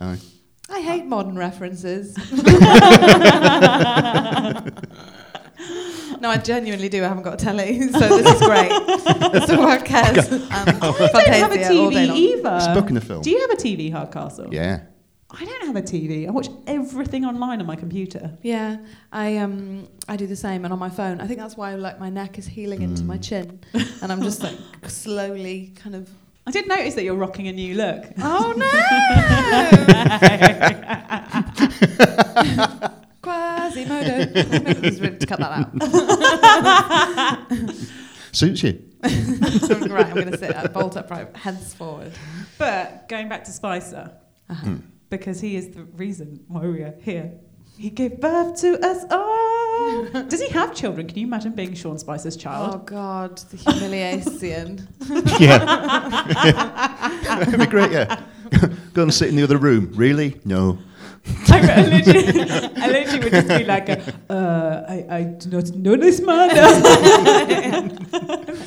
[0.00, 0.18] Aye.
[0.72, 2.16] I hate modern references.
[6.20, 7.04] no, I genuinely do.
[7.04, 8.70] I haven't got a telly, so this is great.
[8.70, 12.56] it's all about Kes and I don't have a Fantasia all day TV either.
[12.56, 13.22] It's a book and a film.
[13.22, 14.52] Do you have a TV, Hardcastle?
[14.54, 14.82] Yeah.
[15.32, 16.26] I don't have a TV.
[16.26, 18.36] I watch everything online on my computer.
[18.42, 18.78] Yeah,
[19.12, 21.20] I um I do the same, and on my phone.
[21.20, 23.60] I think that's why like my neck is healing into my chin,
[24.02, 24.56] and I'm just like
[24.88, 26.10] slowly kind of.
[26.46, 28.04] I did notice that you're rocking a new look.
[28.18, 28.70] Oh no!
[33.22, 34.62] Quasimodo.
[34.64, 35.52] Maybe we should cut that
[37.62, 37.76] out.
[38.32, 38.82] Suits you.
[39.02, 42.12] right, I'm going to sit at bolt upright heads forward.
[42.58, 44.12] But going back to Spicer,
[44.48, 44.76] Uh-huh.
[45.10, 47.32] Because he is the reason why we are here.
[47.76, 50.04] He gave birth to us all.
[50.28, 51.08] Does he have children?
[51.08, 52.74] Can you imagine being Sean Spicer's child?
[52.74, 52.78] Oh?
[52.78, 54.88] God, the humiliation.
[55.40, 55.58] Yeah.
[57.48, 58.22] It'd be great, yeah.
[58.92, 59.90] Go and sit in the other room.
[59.94, 60.40] Really?
[60.44, 60.78] No.
[61.48, 62.28] I, I literally,
[62.76, 63.88] I literally would just be like,
[64.28, 66.50] uh, I, I do not know this man.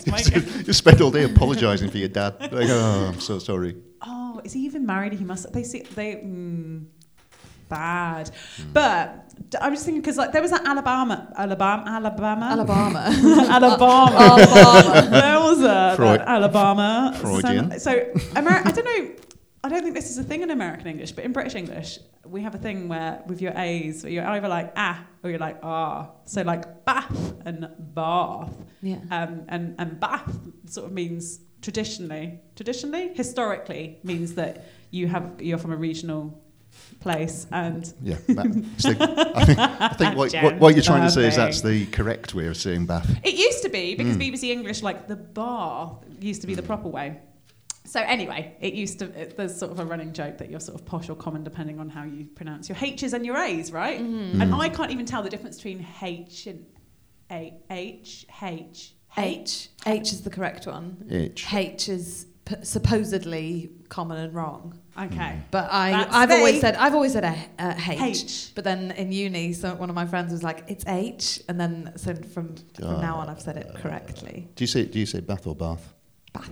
[0.06, 2.40] It's you spend all day apologising for your dad.
[2.40, 3.76] Like, oh, I'm so sorry.
[4.46, 5.14] Is he even married?
[5.14, 5.52] He must.
[5.54, 6.16] They see they.
[6.16, 6.86] Mm,
[7.70, 8.30] bad,
[8.72, 13.00] but d- I was thinking because like there was that Alabama, Alabama, Alabama, Alabama.
[13.50, 14.16] Alabama.
[14.20, 15.10] Alabama.
[15.10, 17.18] there was a Freud- that Alabama.
[17.20, 17.72] Freudian.
[17.72, 17.92] So, so
[18.36, 19.16] Ameri- I don't know.
[19.66, 22.42] I don't think this is a thing in American English, but in British English, we
[22.44, 25.60] have a thing where with your A's, where you're either like ah or you're like
[25.64, 26.12] ah.
[26.26, 28.98] So like bath and bath, Yeah.
[29.10, 35.58] um, and and bath sort of means traditionally, traditionally, historically means that you have you're
[35.58, 36.40] from a regional
[37.00, 38.18] place and Yeah.
[38.28, 38.46] That,
[38.76, 41.62] it's the- I think, I think what, what, what you're trying to say is that's
[41.62, 43.10] the correct way of saying bath.
[43.24, 44.34] It used to be because mm.
[44.34, 46.68] BBC English, like the bar, used to be the mm.
[46.68, 47.20] proper way.
[47.86, 49.06] So anyway, it used to.
[49.20, 51.80] It, there's sort of a running joke that you're sort of posh or common depending
[51.80, 54.00] on how you pronounce your H's and your A's, right?
[54.00, 54.42] Mm-hmm.
[54.42, 54.60] And mm.
[54.60, 56.66] I can't even tell the difference between H and
[57.30, 57.54] A.
[57.70, 59.70] H H H.
[59.86, 61.06] H is the correct one.
[61.10, 61.46] H.
[61.54, 64.80] H is p- supposedly common and wrong.
[64.98, 65.32] Okay.
[65.32, 65.40] Hmm.
[65.52, 68.02] But I, That's I've always said, I've always said a, a H.
[68.02, 68.52] H.
[68.56, 71.94] But then in uni, so one of my friends was like, "It's H," and then
[71.96, 73.02] so from from ah.
[73.02, 74.50] now on, I've said it correctly.
[74.56, 75.94] Do you say do you say bath or bath?
[76.32, 76.52] Bath.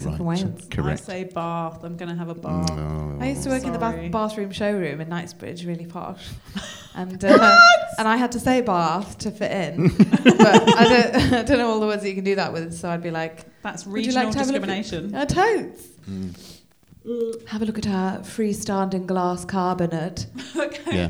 [0.00, 0.12] 'Cause Right.
[0.12, 0.66] I'm from Wales.
[0.70, 1.00] Correct.
[1.02, 1.84] I say bath.
[1.84, 2.74] I'm gonna have a bath.
[2.76, 3.18] No.
[3.20, 6.26] I used to work in the bath, bathroom showroom in Knightsbridge, really posh,
[6.94, 7.58] and uh,
[7.98, 11.68] and I had to say bath to fit in, but I don't I don't know
[11.68, 12.72] all the words that you can do that with.
[12.74, 15.14] So I'd be like, That's Would regional like to have a at- discrimination.
[15.14, 15.86] uh, totes.
[16.08, 17.46] Mm.
[17.48, 20.26] Have a look at our freestanding glass cabinet.
[20.56, 20.96] okay.
[20.96, 21.08] Yeah.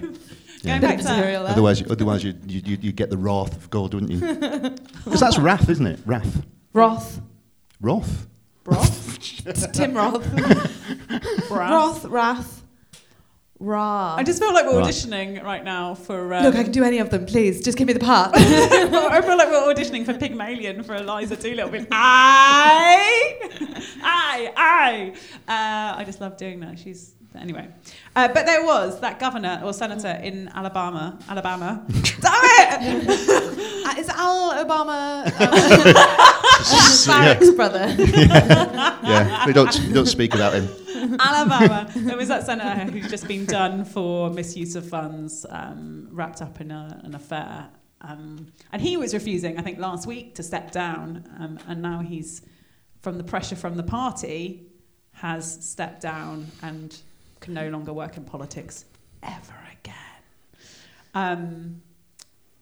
[0.62, 0.78] Yeah.
[0.78, 1.16] Bit back to that.
[1.16, 1.52] material there.
[1.52, 4.20] Otherwise, you, otherwise you, you, you, you get the wrath of God, wouldn't you?
[5.04, 5.98] Because that's wrath, isn't it?
[6.04, 6.42] Wrath.
[6.74, 7.20] Wrath.
[7.80, 8.26] Wrath.
[8.70, 9.72] Broth.
[9.72, 10.24] Tim Roth.
[10.36, 11.50] Broth.
[11.50, 12.04] Roth.
[12.06, 12.56] Wrath.
[13.58, 14.18] Wrath.
[14.18, 14.88] I just feel like we're Right.
[14.88, 16.32] auditioning right now for.
[16.32, 17.60] Um, Look, I can do any of them, please.
[17.62, 18.30] Just give me the part.
[18.34, 21.70] I feel like we're auditioning for Pygmalion for Eliza Doolittle.
[21.70, 23.38] With I,
[24.02, 25.12] I, I.
[25.46, 26.78] Uh, I just love doing that.
[26.78, 27.68] She's anyway.
[28.16, 31.18] Uh, but there was that governor or senator in Alabama.
[31.28, 31.84] Alabama.
[32.20, 33.66] Damn it!
[33.80, 35.52] Uh, is Al Obama um,
[37.08, 37.86] Barack's brother?
[37.98, 40.68] Yeah, we don't, we don't speak about him.
[41.18, 41.90] Alabama.
[41.96, 46.60] There was that senator who's just been done for misuse of funds, um, wrapped up
[46.60, 47.68] in a, an affair.
[48.02, 51.24] Um, and he was refusing, I think, last week to step down.
[51.38, 52.42] Um, and now he's,
[53.00, 54.66] from the pressure from the party,
[55.12, 56.96] has stepped down and
[57.40, 58.84] can no longer work in politics
[59.22, 59.94] ever again.
[61.14, 61.82] Um,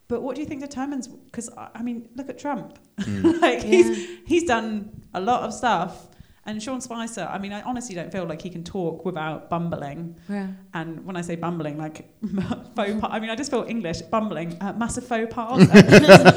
[0.08, 1.08] but what do you think determines?
[1.08, 2.78] Because I I mean, look at Trump.
[3.40, 6.08] like he's he's done a lot of stuff,
[6.48, 10.16] And Sean Spicer, I mean, I honestly don't feel like he can talk without bumbling.
[10.30, 10.46] Yeah.
[10.72, 12.08] And when I say bumbling, like
[12.74, 15.60] faux pas, I mean, I just feel English, bumbling, uh, massive faux pas.
[15.60, 15.62] Uh,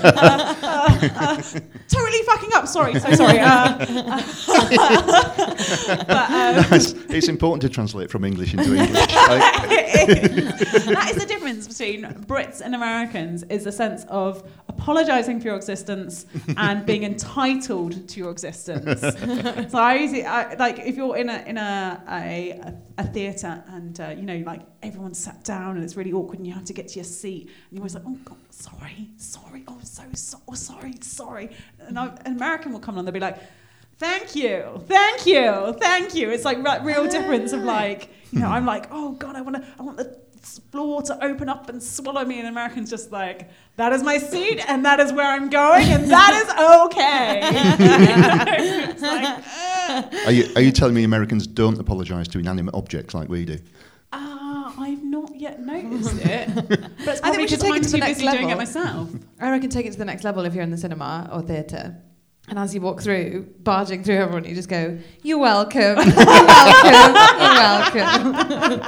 [0.03, 0.51] uh,
[1.15, 1.41] uh,
[1.87, 2.67] totally fucking up.
[2.67, 3.39] Sorry, so sorry.
[3.39, 3.77] Uh,
[6.07, 9.07] but, um, It's, it's important to translate from English into English.
[10.01, 15.55] That is the difference between Brits and Americans is a sense of apologizing for your
[15.55, 16.25] existence
[16.57, 19.01] and being entitled to your existence.
[19.01, 23.99] so I usually I, like if you're in a in a a, a theater and
[23.99, 26.73] uh, you know like everyone's sat down and it's really awkward and you have to
[26.73, 30.37] get to your seat and you're always like oh God, sorry sorry oh so so
[30.47, 33.37] oh, sorry sorry and I, an American will come on they'll be like
[34.01, 34.83] thank you.
[34.87, 35.75] Thank you.
[35.79, 36.29] Thank you.
[36.31, 39.63] It's like real difference of like you know I'm like oh God I want to
[39.79, 40.19] I want the
[40.71, 42.39] floor to open up and swallow me.
[42.39, 46.09] And Americans just like that is my seat and that is where I'm going and
[46.09, 46.49] that is
[46.89, 47.41] okay.
[48.91, 53.13] It's like uh, are you are you telling me Americans don't apologise to inanimate objects
[53.13, 53.59] like we do?
[54.13, 56.55] ah I've not yet noticed it.
[57.05, 58.57] But it's I think we should take it to the next busy doing it level.
[58.57, 59.09] myself.
[59.39, 62.01] I reckon take it to the next level if you're in the cinema or theatre.
[62.51, 65.97] And as you walk through, barging through everyone, you just go, You're welcome.
[66.05, 67.95] You're welcome.
[68.03, 68.81] You're welcome.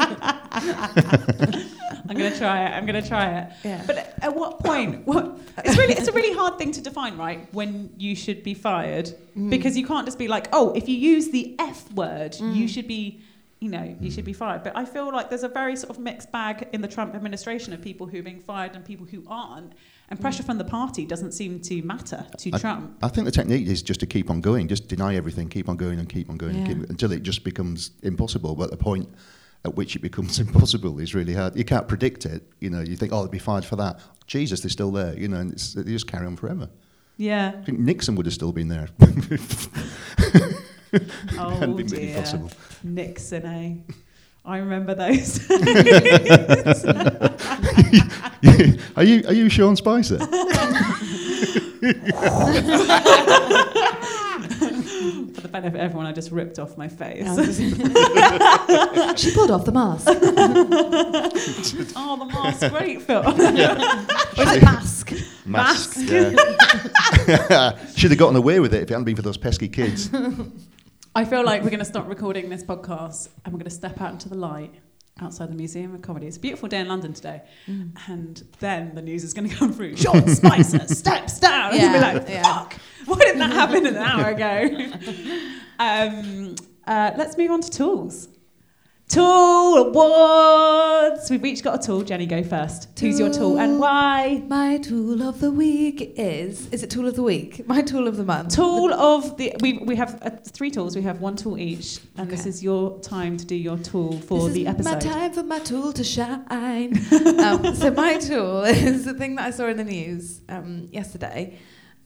[2.09, 3.81] I'm gonna try it I'm gonna try it Yeah.
[3.87, 5.07] But at what point?
[5.07, 5.39] What?
[5.63, 7.47] It's really it's a really hard thing to define, right?
[7.53, 9.49] When you should be fired, Mm.
[9.49, 12.55] because you can't just be like, oh, if you use the F word, Mm.
[12.55, 13.21] you should be,
[13.61, 14.61] you know, you should be fired.
[14.63, 17.73] But I feel like there's a very sort of mixed bag in the Trump administration
[17.73, 19.71] of people who are being fired and people who aren't,
[20.13, 22.97] and pressure from the party doesn't seem to matter to I- Trump.
[23.01, 25.75] I think the technique is just to keep on going, just deny everything, keep on
[25.75, 26.73] going and keep on going and Yeah.
[26.75, 28.53] keep, until it just becomes impossible.
[28.55, 29.09] But the point
[29.65, 31.55] at which it becomes impossible is really hard.
[31.57, 32.43] You can't predict it.
[32.59, 33.99] You know, you think, oh, they'll be fired for that.
[34.27, 35.17] Jesus, they're still there.
[35.17, 36.69] You know, and it's, they just carry on forever.
[37.17, 37.53] Yeah.
[37.59, 38.89] I think Nixon would have still been there.
[41.39, 42.13] Oh Hadn't been dear.
[42.19, 42.51] possible.
[42.83, 43.93] Nixon, eh?
[44.45, 45.39] I remember those.
[48.95, 50.19] are you are you Sean Spicer?
[55.33, 57.25] For the benefit of everyone, I just ripped off my face.
[59.19, 60.07] she pulled off the mask.
[61.95, 63.25] oh, the mask, great film.
[63.27, 65.13] Or is it mask?
[65.45, 65.97] Mask.
[67.27, 67.77] Yeah.
[67.95, 70.09] Should have gotten away with it if it hadn't been for those pesky kids.
[71.15, 74.01] I feel like we're going to stop recording this podcast and we're going to step
[74.01, 74.73] out into the light
[75.21, 76.27] outside the Museum of Comedy.
[76.27, 77.41] It's a beautiful day in London today.
[78.07, 79.95] And then the news is going to come through.
[79.95, 81.71] Sean Spicer steps down.
[81.73, 82.43] And you'll be Yeah, like, yeah.
[82.43, 84.91] fuck, why didn't that happen an hour ago?
[85.79, 86.55] um,
[86.87, 88.27] uh, let's move on to tools.
[89.09, 91.29] Tool awards.
[91.29, 92.01] We've each got a tool.
[92.03, 92.97] Jenny, go first.
[92.99, 94.41] Who's your tool and why?
[94.47, 96.67] My tool of the week is.
[96.69, 97.67] Is it tool of the week?
[97.67, 98.55] My tool of the month.
[98.55, 100.95] Tool of the we we have uh, three tools.
[100.95, 104.45] We have one tool each, and this is your time to do your tool for
[104.45, 104.93] this the is episode.
[104.93, 106.97] my time for my tool to shine.
[107.39, 111.59] um, so my tool is the thing that I saw in the news um, yesterday.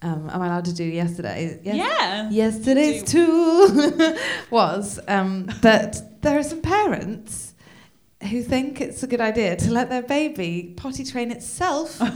[0.03, 1.59] Um, am I allowed to do yesterday?
[1.63, 2.29] Yes- Yeah.
[2.29, 3.69] Yesterday's tool
[4.51, 7.53] was um, that there are some parents
[8.29, 12.07] who think it's a good idea to let their baby potty train itself from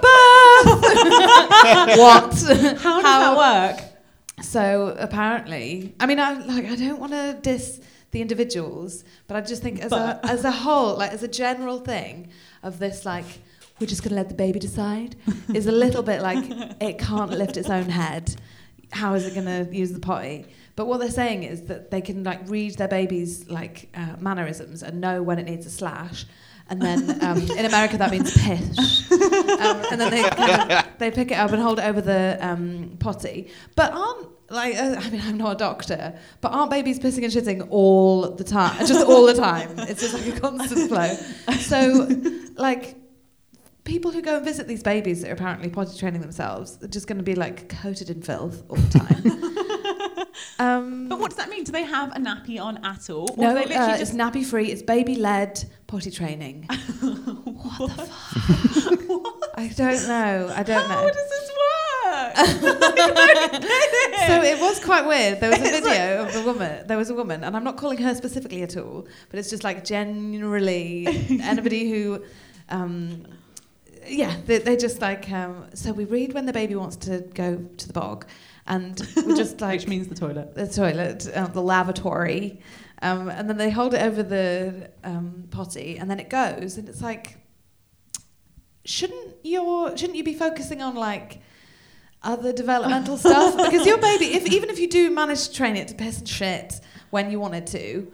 [0.00, 0.82] birth.
[1.98, 2.34] what?
[2.80, 3.84] How does that work?
[4.44, 7.80] So apparently, I mean, I like I don't want to diss
[8.12, 11.28] the individuals, but I just think as But- a as a whole, like as a
[11.28, 12.28] general thing
[12.62, 13.26] of this, like
[13.80, 15.16] we're just going to let the baby decide,
[15.54, 16.44] is a little bit like
[16.80, 18.34] it can't lift its own head.
[18.92, 20.46] How is it going to use the potty?
[20.76, 24.82] But what they're saying is that they can like read their baby's like uh, mannerisms
[24.82, 26.24] and know when it needs a slash.
[26.70, 29.10] And then um, in America that means pish.
[29.10, 32.38] Um, and then they kind of, they pick it up and hold it over the
[32.40, 33.50] um, potty.
[33.74, 37.32] But aren't like uh, I mean I'm not a doctor, but aren't babies pissing and
[37.32, 38.86] shitting all the time?
[38.86, 39.78] Just all the time.
[39.78, 41.14] It's just like a constant flow.
[41.54, 42.06] So
[42.56, 42.97] like
[43.88, 47.06] people who go and visit these babies that are apparently potty training themselves are just
[47.06, 49.24] going to be like coated in filth all the time.
[50.58, 51.64] um, But what does that mean?
[51.64, 53.30] Do they have a nappy on at all?
[53.32, 54.70] Or no, do they literally uh, just it's nappy free.
[54.70, 56.64] It's baby led potty training.
[57.00, 59.48] what the fuck?
[59.54, 60.52] I don't know.
[60.54, 60.94] I don't How know.
[60.94, 62.36] How does this work?
[64.28, 65.40] So it was quite weird.
[65.40, 66.86] There was a It's video of the woman.
[66.86, 69.64] There was a woman, and I'm not calling her specifically at all, but it's just
[69.64, 71.06] like generally
[71.42, 72.22] anybody who,
[72.68, 73.24] um,
[74.08, 75.30] yeah, they, they just like.
[75.30, 78.26] Um, so we read when the baby wants to go to the bog,
[78.66, 80.54] and we just like Which means the toilet.
[80.54, 82.60] the toilet, uh, the lavatory,
[83.02, 86.88] um, and then they hold it over the um, potty, and then it goes, and
[86.88, 87.38] it's like,
[88.84, 91.40] shouldn't your shouldn't you be focusing on like
[92.22, 95.88] other developmental stuff because your baby, if even if you do manage to train it
[95.88, 96.80] to piss and shit
[97.10, 98.10] when you wanted to.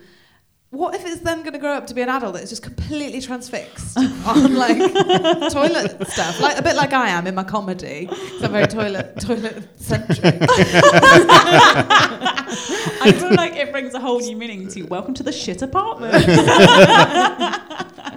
[0.74, 3.20] What if it's then going to grow up to be an adult that's just completely
[3.20, 3.96] transfixed
[4.26, 4.76] on like
[5.52, 8.06] toilet stuff, like a bit like I am in my comedy?
[8.06, 10.34] 'cause I'm very toilet toilet centric.
[13.06, 16.12] I feel like it brings a whole new meaning to welcome to the shit apartment.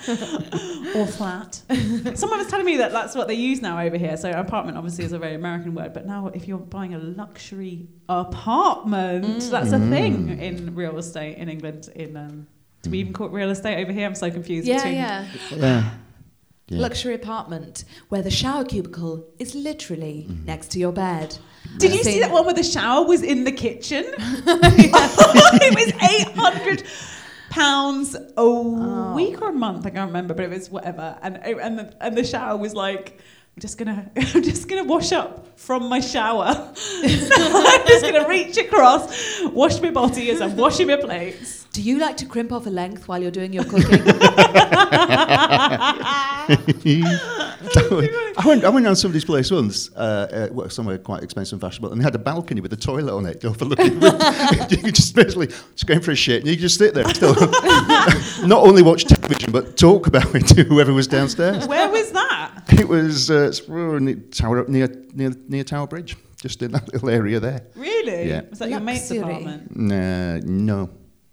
[0.95, 1.55] or flat.
[2.15, 4.17] Someone was telling me that that's what they use now over here.
[4.17, 7.87] So apartment obviously is a very American word, but now if you're buying a luxury
[8.07, 9.49] apartment, mm.
[9.49, 10.41] that's a thing mm.
[10.41, 11.89] in real estate in England.
[11.95, 12.47] In um,
[12.83, 14.07] do we even call it real estate over here?
[14.07, 14.67] I'm so confused.
[14.67, 15.27] Yeah, between- yeah.
[15.51, 15.91] Yeah.
[16.69, 16.81] Yeah.
[16.81, 20.45] Luxury apartment where the shower cubicle is literally mm-hmm.
[20.45, 21.37] next to your bed.
[21.77, 24.03] Did you see that one where the shower was in the kitchen?
[24.17, 26.83] it was eight hundred
[27.57, 29.13] pounds a Oh.
[29.15, 29.85] week or a month.
[29.85, 31.17] I can't remember, but it was whatever.
[31.21, 33.19] And and the, and the shower was like.
[33.55, 36.45] I'm just gonna, I'm just gonna wash up from my shower.
[37.03, 41.66] I'm just gonna reach across, wash my body as I'm washing my plates.
[41.77, 44.01] Do you like to crimp off a length while you're doing your cooking?
[48.39, 51.91] I went, I went down somebody's place once, uh, uh, somewhere quite expensive and fashionable,
[51.91, 53.93] and they had a balcony with a toilet on it overlooking.
[54.71, 57.07] you could just basically just going for a shit, and you could just sit there,
[57.09, 57.35] still,
[58.47, 61.67] not only watch television but talk about it to whoever was downstairs.
[61.67, 62.53] Where was that?
[62.69, 67.11] It was uh, it's, near Tower near near near Tower Bridge, just in that little
[67.11, 67.67] area there.
[67.75, 68.29] Really?
[68.29, 68.41] Yeah.
[68.49, 69.75] Was that your mate's apartment?
[69.75, 70.89] Nah, no,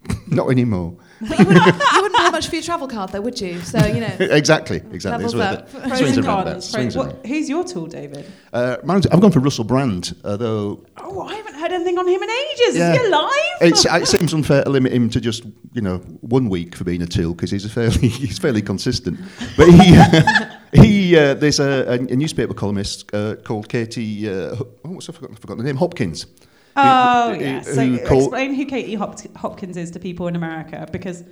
[0.28, 0.96] not anymore.
[1.20, 3.60] But you wouldn't, you wouldn't pay much for your travel card, though, would you?
[3.60, 4.14] So you know.
[4.20, 5.24] exactly, exactly.
[5.24, 5.84] Levels It's worth up.
[5.84, 5.88] it.
[5.88, 6.26] Pros Swings and and cons.
[6.26, 8.26] roundabouts, swings and what- Who's your tool, David?
[8.52, 12.22] Uh, mine's- I've gone for Russell Brand, although Oh, I haven't heard anything on him
[12.22, 12.76] in ages.
[12.76, 12.92] Yeah.
[12.94, 13.30] Is he alive?
[13.60, 17.00] it's, it seems unfair to limit him to just you know one week for being
[17.02, 19.18] a tool because he's a fairly he's fairly consistent.
[19.56, 24.66] But he he uh, there's a, a, a newspaper columnist uh, called Katie uh, oh,
[24.82, 26.26] what's I forgotten, I forgotten the name Hopkins.
[26.74, 27.62] Who- Oh, who- yeah.
[27.62, 31.22] who So called- explain who Katie Hop- Hopkins is to people in America because,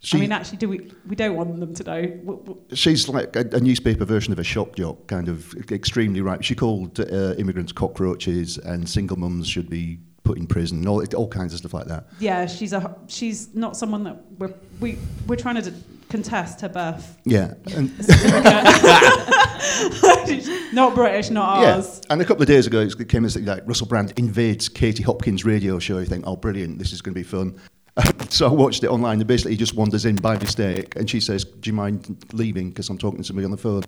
[0.00, 2.58] she- I mean, actually, do we, we don't want them to know.
[2.72, 6.44] She's like a, a newspaper version of a shock jock, kind of extremely right.
[6.44, 11.04] She called uh, immigrants cockroaches and single mums should be put in prison, and all,
[11.14, 12.08] all kinds of stuff like that.
[12.18, 14.98] Yeah, she's a she's not someone that we're we,
[15.28, 15.72] we're trying to
[16.08, 17.18] contest her birth.
[17.24, 17.92] Yeah, and,
[20.72, 21.76] not British, not yeah.
[21.76, 22.00] ours.
[22.10, 25.44] And a couple of days ago, it came as like Russell Brand invades Katie Hopkins'
[25.44, 25.98] radio show.
[25.98, 27.58] You think, oh, brilliant, this is going to be fun.
[28.28, 31.20] so I watched it online, and basically he just wanders in by mistake, and she
[31.20, 32.68] says, "Do you mind leaving?
[32.68, 33.82] Because I'm talking to somebody on the phone."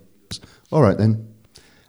[0.71, 1.27] All right then,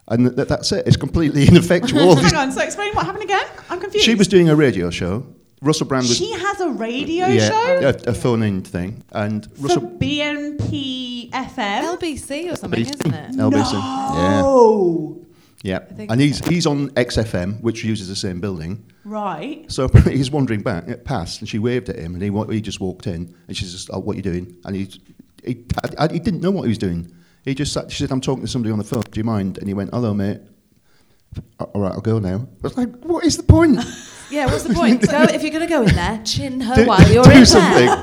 [0.10, 0.88] and th- that's it.
[0.88, 2.16] It's completely ineffectual.
[2.18, 2.52] Hang on.
[2.52, 3.46] So explain what happened again.
[3.70, 4.06] I'm confused.
[4.06, 5.26] she was doing a radio show.
[5.62, 9.62] Russell Brand was She has a radio yeah, show a, a phone-in thing, and for
[9.64, 11.98] Russell BNP FM.
[11.98, 12.94] LBC or something, LBC.
[12.94, 13.32] isn't it?
[13.36, 13.74] LBC.
[13.74, 15.26] Yeah, Oh,
[15.64, 15.80] yeah.
[15.98, 18.84] And he's he's on XFM, which uses the same building.
[19.04, 19.70] right.
[19.70, 22.62] So apparently he's wandering back past, and she waved at him, and he wa- he
[22.62, 24.90] just walked in, and she's just, oh, "What are you doing?" And he
[25.44, 27.12] he, I, I- he didn't know what he was doing.
[27.44, 27.92] He just sat.
[27.92, 29.04] She said, "I'm talking to somebody on the phone.
[29.12, 30.40] Do you mind?" And he went, "Hello, mate."
[31.60, 32.48] All right, I'll go now.
[32.64, 33.80] I was like, "What is the point?
[34.32, 35.02] Yeah, what's the point?
[35.10, 37.46] Go, if you're going to go in there, chin her do while you're do in
[37.46, 38.00] something." there.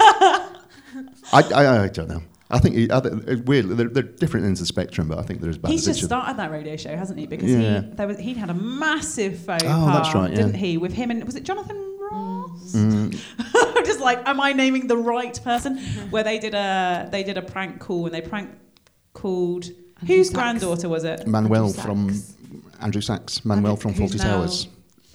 [1.32, 2.22] I, I I don't know.
[2.48, 5.18] I think he, I think, uh, weirdly they're, they're different ends of the spectrum, but
[5.18, 7.26] I think they're bad He's just started that radio show, hasn't he?
[7.26, 7.80] Because Yeah.
[7.80, 10.36] he there was he had a massive faux Oh, pas, that's right, yeah.
[10.36, 10.78] didn't he?
[10.78, 12.52] With him and was it Jonathan Ross?
[12.76, 13.16] Mm.
[13.76, 15.78] I'm just like, am I naming the right person?
[16.10, 18.50] Where they did a they did a prank call and they prank
[19.12, 19.64] called
[20.00, 20.34] Andrew whose Sachs.
[20.36, 21.26] granddaughter was it?
[21.26, 22.22] Manuel Andrew from
[22.80, 23.44] Andrew Sachs.
[23.44, 24.68] Manuel from Who's Fawlty now Towers.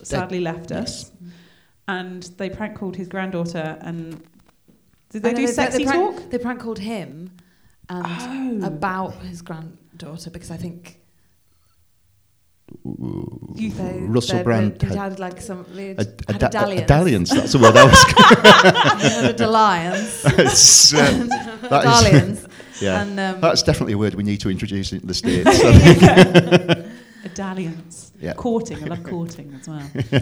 [0.04, 0.82] Sadly left Yes.
[1.06, 1.12] us,
[1.88, 4.22] and they prank called his granddaughter and.
[5.10, 6.30] Did they I know, do they, sexy they prank, talk?
[6.30, 7.32] They prank called him
[7.90, 8.68] and Oh.
[8.68, 11.02] about his granddaughter because I think
[12.86, 16.50] You they, Russell Brand they, had had like some they A, a, a, da- a
[16.50, 16.88] dalliance.
[16.88, 18.06] dalliance, that's the word I was
[19.04, 20.24] They had a dalliance.
[20.26, 20.98] It's, uh,
[21.70, 22.48] that is- dalliance.
[22.80, 23.02] yeah.
[23.02, 25.50] And um, That's definitely a word we need to introduce into the States.
[27.32, 27.70] I think.
[27.70, 28.12] A dalliance.
[28.20, 28.34] Yeah.
[28.34, 28.84] Courting.
[28.84, 30.22] I love courting as well.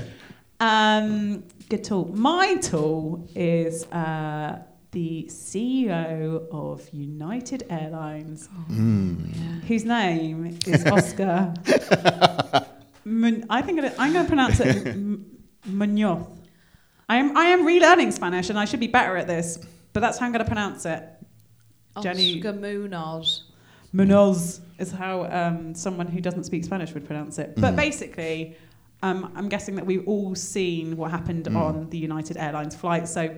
[0.60, 2.10] um, good tool.
[2.16, 4.60] My tool is uh,
[4.92, 9.64] the CEO of United Airlines, Mm.
[9.64, 11.54] whose name is Oscar.
[13.06, 15.26] Mun- I think it, I'm going to pronounce it M-
[15.66, 16.26] Munoz.
[17.08, 19.58] I am I am relearning Spanish and I should be better at this,
[19.94, 21.04] but that's how I'm going to pronounce it.
[22.04, 23.46] Jenny- Oscar Munoz.
[23.94, 27.54] Munoz is how um, someone who doesn't speak Spanish would pronounce it.
[27.58, 27.78] But Mhm.
[27.78, 28.56] basically,
[29.02, 31.56] um, I'm guessing that we've all seen what happened Mm.
[31.56, 33.08] on the United Airlines flight.
[33.08, 33.36] So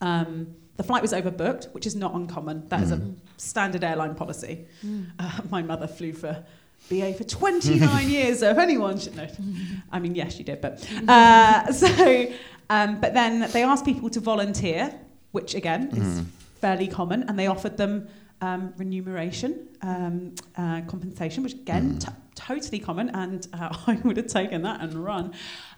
[0.00, 0.46] um,
[0.76, 2.62] The flight was overbooked, which is not uncommon.
[2.68, 3.00] That is a
[3.36, 4.66] standard airline policy.
[5.18, 6.44] Uh, my mother flew for
[6.88, 9.26] BA for 29 years, so if anyone should know.
[9.90, 10.74] I mean, yes, she did, but.
[11.08, 12.26] Uh, so,
[12.70, 14.94] um, but then they asked people to volunteer,
[15.32, 16.22] which again is
[16.60, 18.06] fairly common, and they offered them
[18.40, 24.28] um, remuneration, um, uh, compensation, which again, t- totally common, and uh, I would have
[24.28, 25.32] taken that and run.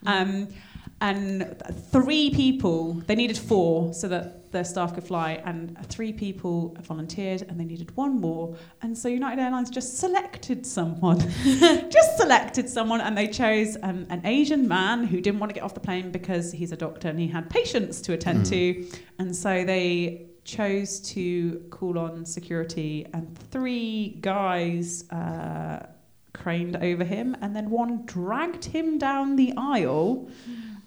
[0.05, 0.47] Um,
[1.01, 1.59] and
[1.91, 7.41] three people, they needed four so that their staff could fly, and three people volunteered,
[7.41, 8.55] and they needed one more.
[8.83, 11.19] And so United Airlines just selected someone,
[11.89, 15.63] just selected someone, and they chose um, an Asian man who didn't want to get
[15.63, 18.87] off the plane because he's a doctor and he had patients to attend to,
[19.17, 25.09] and so they chose to call on security, and three guys.
[25.09, 25.87] Uh,
[26.33, 30.29] craned over him, and then one dragged him down the aisle,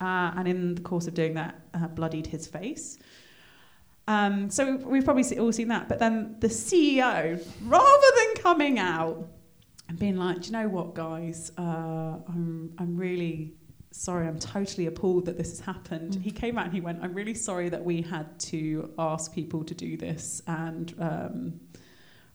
[0.01, 2.99] uh, and in the course of doing that, uh, bloodied his face.
[4.07, 5.89] Um, so we've probably all seen that.
[5.89, 9.29] But then the CEO, rather than coming out
[9.89, 11.53] and being like, "Do you know what, guys?
[11.57, 13.55] Uh, I'm I'm really
[13.95, 14.27] sorry.
[14.27, 17.35] I'm totally appalled that this has happened." He came out and he went, "I'm really
[17.35, 21.61] sorry that we had to ask people to do this and." Um,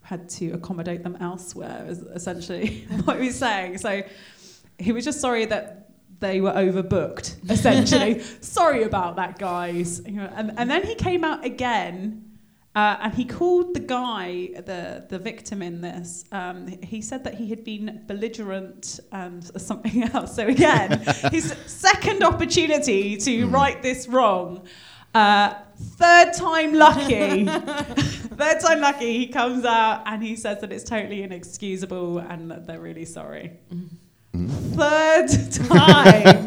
[0.02, 3.78] had to accommodate them elsewhere, is essentially what he was saying.
[3.78, 4.02] So
[4.80, 8.22] he was just sorry that they were overbooked, essentially.
[8.42, 10.00] sorry about that, guys.
[10.00, 12.26] And, and then he came out again.
[12.80, 17.34] Uh, and he called the guy, the, the victim in this, um, he said that
[17.36, 20.34] he had been belligerent and something else.
[20.38, 20.92] So, again,
[21.32, 24.66] his second opportunity to right this wrong.
[25.14, 25.56] Uh,
[25.98, 27.46] third time lucky.
[28.42, 32.66] third time lucky, he comes out and he says that it's totally inexcusable and that
[32.66, 33.58] they're really sorry.
[34.34, 36.38] Third time.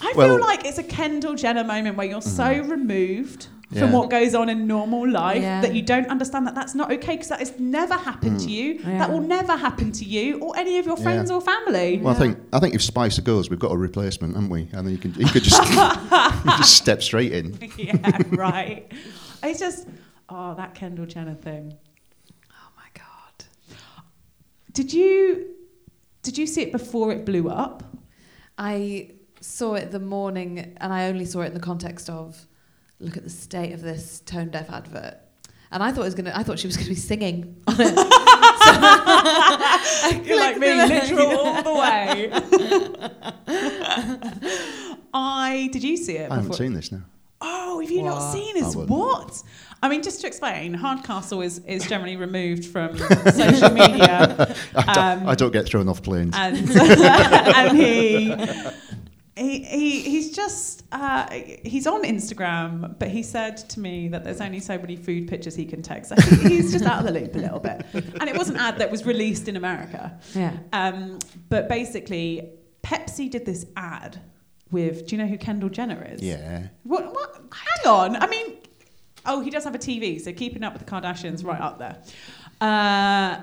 [0.00, 3.48] I Well- feel like it's a Kendall Jenner moment where you're so removed
[3.78, 5.60] from what goes on in normal life Yeah.
[5.62, 8.46] that you don't understand that that's not okay because that has never happened hmm.
[8.46, 8.74] to you.
[8.74, 8.98] Yeah.
[8.98, 11.36] That will never happen to you or any of your friends Yeah.
[11.36, 11.98] or family.
[11.98, 14.68] Well, I think I think if Spicer goes, we've got a replacement, haven't we?
[14.72, 15.76] And then you can you could just you
[16.58, 17.58] just step straight in.
[17.76, 18.90] yeah, right.
[19.42, 19.88] It's just,
[20.28, 21.76] oh, that Kendall Jenner thing.
[22.50, 23.76] Oh my god.
[24.72, 25.54] Did you
[26.22, 27.82] did you see it before it blew up?
[28.56, 32.46] I saw it the morning, and I only saw it in the context of
[33.02, 35.16] look at the state of this tone deaf advert.
[35.70, 36.32] And I thought it was gonna.
[36.34, 37.94] I thought she was gonna be singing on it.
[40.26, 42.30] You're like me, clicked literal all the way.
[45.14, 46.30] I did you see it?
[46.30, 46.58] I haven't before?
[46.64, 47.02] seen this now.
[47.40, 48.76] Oh, have you not seen this?
[48.76, 48.80] I.
[48.80, 49.42] What?
[49.82, 54.54] I mean, just to explain, Hardcastle is, is generally removed from social media.
[54.76, 56.34] I don't, Um, I don't get thrown off planes.
[56.36, 58.32] and and he.
[59.34, 64.42] He, he he's just uh, he's on Instagram, but he said to me that there's
[64.42, 66.04] only so many food pictures he can take.
[66.04, 67.82] So he- he's just out of the loop a little bit.
[67.94, 70.18] And it was an ad that was released in America.
[70.34, 70.56] Yeah.
[70.74, 71.18] Um,
[71.48, 72.50] but basically,
[72.82, 74.20] Pepsi did this ad
[74.70, 75.06] with.
[75.06, 76.20] Do you know who Kendall Jenner is?
[76.22, 76.68] yeah.
[76.82, 77.12] What?
[77.14, 77.42] What?
[77.52, 78.16] Hang on.
[78.16, 78.58] I mean,
[79.24, 82.02] oh, he does have a TV, so Keeping Up with the Kardashians, right up there.
[82.60, 83.40] Uh,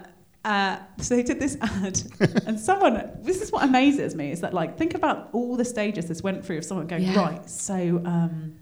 [0.49, 2.01] uh, so they did this ad,
[2.47, 3.11] and someone.
[3.21, 6.43] This is what amazes me is that like think about all the stages this went
[6.43, 7.19] through of someone going Yeah.
[7.19, 7.49] right.
[7.49, 8.55] So um,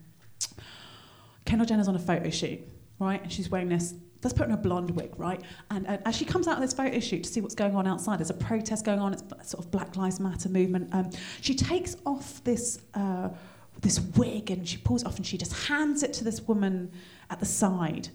[1.46, 2.60] Kendall Jenner's on a photo shoot,
[3.00, 3.94] right, and she's wearing this.
[4.24, 5.42] Let's put in a blonde wig, right?
[5.70, 7.88] And uh, as she comes out of this photo shoot to see what's going on
[7.88, 9.14] outside, there's a protest going on.
[9.14, 10.94] It's sort of Black Lives Matter movement.
[10.94, 11.10] Um,
[11.40, 13.30] she takes off this uh,
[13.82, 16.92] this wig and she pulls it off and she just hands it to this woman
[17.30, 18.10] at the side.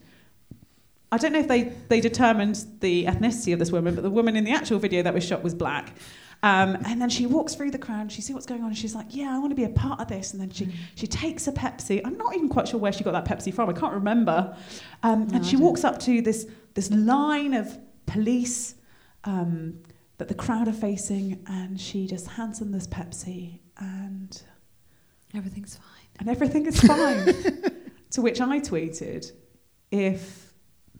[1.13, 4.35] I don't know if they, they determined the ethnicity of this woman, but the woman
[4.35, 5.95] in the actual video that was shot was black.
[6.43, 8.97] Um, and then she walks through the crowd, she sees what's going on, and she's
[8.97, 10.33] like, Yeah, I want to be a part of this.
[10.33, 12.01] And then she, she takes a Pepsi.
[12.05, 14.57] I'm not even quite sure where she got that Pepsi from, I can't remember.
[15.05, 18.75] Um, No, and she walks up to this, this line of police
[19.25, 19.79] um,
[20.19, 24.43] that the crowd are facing, and she just hands them this Pepsi, and
[25.35, 26.09] Everything's fine.
[26.19, 27.27] and everything is fine.
[28.11, 29.31] to which I tweeted,
[29.91, 30.52] if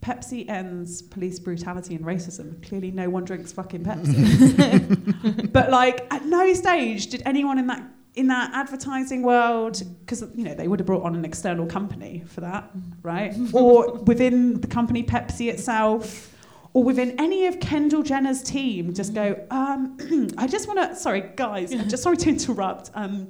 [0.03, 5.53] Pepsi ends police brutality and racism, clearly no one drinks fucking Pepsi.
[5.53, 7.83] but like, at no stage did anyone in that
[8.15, 12.25] in that advertising world, because you know they would have brought on an external company
[12.27, 12.71] for that,
[13.03, 13.33] right?
[13.53, 16.29] or within the company Pepsi itself.
[16.75, 19.39] Or within any of Kendall Jenner's team, just go.
[19.51, 19.99] Um,
[20.39, 20.97] I just want to.
[20.97, 21.71] Sorry, guys.
[21.71, 22.91] I'm just sorry to interrupt.
[22.95, 23.29] Um,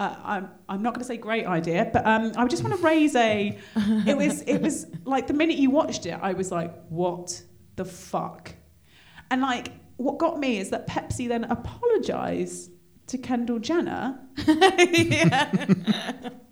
[0.00, 2.82] uh, I'm, I'm not going to say great idea, but um, I just want to
[2.82, 3.58] raise a.
[4.06, 7.42] It was it was like the minute you watched it, I was like, what
[7.76, 8.52] the fuck,
[9.30, 12.70] and like what got me is that Pepsi then apologised
[13.06, 14.18] to Kendall Jenner.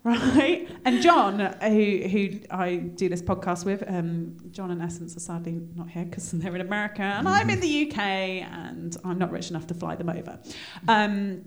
[0.03, 0.67] right?
[0.85, 5.61] And John, who who I do this podcast with, um, John and Essence are sadly
[5.75, 9.49] not here because they're in America and I'm in the UK and I'm not rich
[9.49, 10.39] enough to fly them over.
[10.87, 11.43] Um,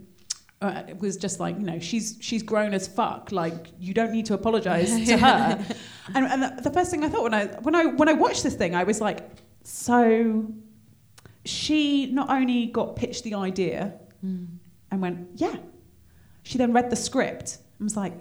[0.62, 3.30] uh, it was just like you know she's she's grown as fuck.
[3.30, 5.64] Like you don't need to apologize to her.
[6.14, 8.44] And, and the, the first thing i thought when i when i when i watched
[8.44, 9.28] this thing i was like
[9.64, 10.46] so
[11.44, 13.94] she not only got pitched the idea
[14.90, 15.56] and went yeah.
[16.42, 18.14] She then read the script and was like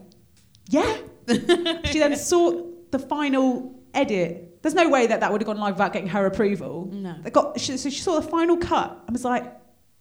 [0.70, 0.98] yeah.
[1.28, 4.62] She then saw the final edit.
[4.62, 6.90] There's no way that that would have gone live without getting her approval.
[6.92, 7.16] No.
[7.22, 9.46] they got she, so she saw the final cut and was like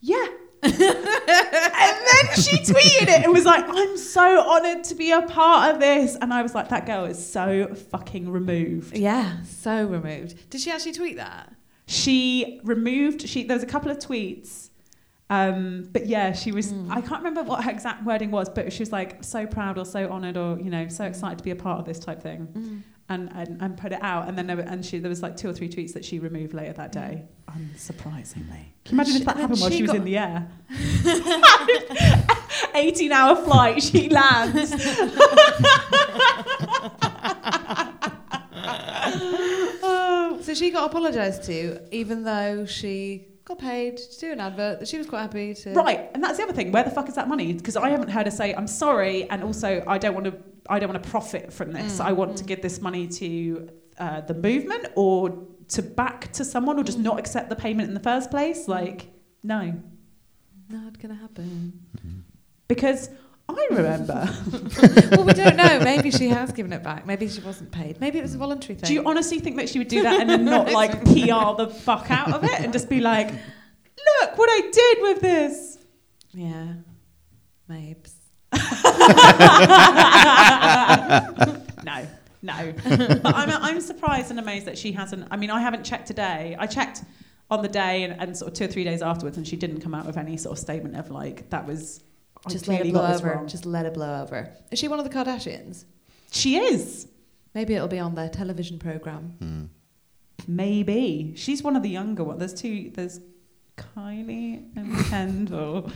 [0.00, 0.26] yeah
[0.64, 5.74] and then she tweeted it and was like, I'm so honoured to be a part
[5.74, 6.16] of this.
[6.20, 8.96] And I was like, that girl is so fucking removed.
[8.96, 10.50] Yeah, so removed.
[10.50, 11.52] Did she actually tweet that?
[11.86, 14.70] She removed, she there was a couple of tweets.
[15.30, 18.80] Um, but yeah, she was, I can't remember what her exact wording was, but she
[18.80, 21.56] was like, so proud or so honoured or, you know, so excited to be a
[21.56, 22.82] part of this type thing.
[23.08, 24.28] And, and, and put it out.
[24.28, 26.18] And then there, were, and she, there was like two or three tweets that she
[26.18, 27.24] removed later that day.
[27.50, 28.64] Unsurprisingly.
[28.84, 30.48] Can you imagine she- if that happened while she she was in the air?
[32.74, 34.74] 18 hour flight, she lands.
[40.44, 44.88] So she got apologised to, even though she got paid to do an advert that
[44.88, 45.72] she was quite happy to.
[45.72, 46.70] Right, and that's the other thing.
[46.70, 47.54] Where the fuck is that money?
[47.54, 50.34] Because I haven't heard her say, "I'm sorry," and also I don't want to.
[50.68, 51.98] I don't want to profit from this.
[51.98, 52.46] Mm, I want to mm.
[52.46, 57.04] give this money to uh, the movement or to back to someone, or just mm.
[57.04, 58.68] not accept the payment in the first place.
[58.68, 59.12] Like,
[59.42, 59.74] no,
[60.68, 61.80] Not gonna happen.
[61.96, 62.20] Mm-hmm.
[62.68, 63.10] because
[63.48, 64.28] I remember.
[65.10, 65.80] well, we don't know.
[65.80, 67.06] Maybe she has given it back.
[67.06, 68.00] Maybe she wasn't paid.
[68.00, 68.88] Maybe it was a voluntary thing.
[68.88, 71.70] do you honestly think that she would do that and then not like PR the
[71.84, 75.78] fuck out of it and just be like, "Look what I did with this."
[76.32, 76.74] yeah,
[77.68, 78.13] Mabes.
[81.84, 82.06] No,
[82.42, 82.74] no.
[83.24, 85.26] I'm, I'm surprised and amazed that she hasn't.
[85.30, 86.56] I mean, I haven't checked today.
[86.58, 87.02] I checked
[87.50, 89.80] on the day and, and sort of two or three days afterwards, and she didn't
[89.80, 92.02] come out with any sort of statement of like that was.
[92.46, 93.34] I Just let it blow over.
[93.34, 93.46] wrong.
[93.48, 94.52] Just let it blow over.
[94.70, 95.84] Is she one of the Kardashians?
[96.30, 97.08] She is.
[97.54, 99.36] Maybe it'll be on their television program.
[99.38, 99.64] Hmm.
[100.46, 102.40] Maybe she's one of the younger ones.
[102.40, 102.90] There's two.
[102.92, 103.20] There's
[103.76, 105.90] Kylie and Kendall.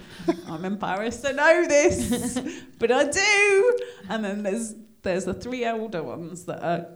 [0.46, 2.40] I'm embarrassed to know this,
[2.78, 3.78] but I do.
[4.08, 6.86] And then there's there's the three older ones that are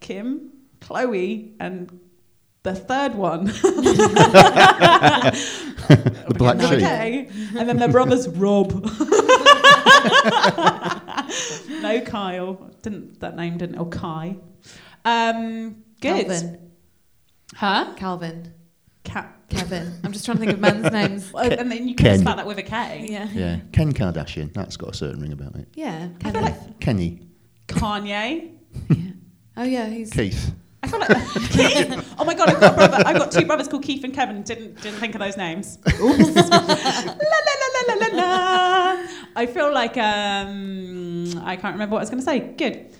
[0.00, 0.50] Kim,
[0.80, 2.00] Khloé, and
[2.62, 3.52] the third one.
[6.32, 6.72] The black sheep.
[6.74, 7.28] okay.
[7.56, 8.72] And then their brothers Rob.
[11.82, 12.70] no Kyle.
[12.82, 14.36] Didn't that name didn't or Kai.
[15.04, 16.26] Um good.
[16.26, 16.70] Calvin.
[17.54, 17.94] Huh?
[17.96, 18.54] Calvin.
[19.52, 19.68] Cat.
[19.68, 19.92] Kevin.
[20.04, 21.32] I'm just trying to think of men's names.
[21.34, 22.18] and then you can Ken.
[22.20, 23.06] spell that with a K.
[23.08, 23.28] Yeah.
[23.32, 24.52] Yeah, Ken Kardashian.
[24.52, 25.68] That's got a certain ring about it.
[25.74, 26.08] Yeah.
[26.20, 26.42] I feel Kevin.
[26.42, 27.20] like Kenny,
[27.68, 28.52] Kanye.
[28.90, 28.96] yeah.
[29.56, 30.10] Oh yeah, he's.
[30.10, 30.54] Keith.
[30.82, 31.08] I feel like
[31.50, 32.14] Keith.
[32.18, 33.02] Oh my god, I've got a brother.
[33.06, 34.42] I've got two brothers called Keith and Kevin.
[34.42, 35.78] Didn't didn't think of those names.
[35.86, 36.00] Oops.
[36.00, 39.06] la, la, la, la, la, la.
[39.36, 42.40] I feel like um I can't remember what I was going to say.
[42.40, 42.94] Good,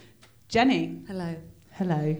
[0.48, 1.02] Jenny.
[1.08, 1.34] Hello.
[1.72, 2.16] Hello.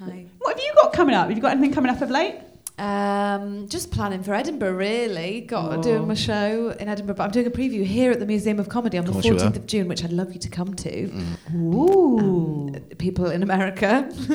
[0.00, 0.26] Hi.
[0.38, 1.28] What have you got coming up?
[1.28, 2.40] Have you got anything coming up of late?
[2.76, 5.42] Um, just planning for Edinburgh, really.
[5.42, 5.82] Got Oh.
[5.82, 8.68] doing my show in Edinburgh, but I'm doing a preview here at the Museum of
[8.68, 11.10] Comedy on the Course 14th of June, which I'd love you to come to.
[11.54, 12.72] Ooh.
[12.98, 14.08] People in America.
[14.28, 14.34] we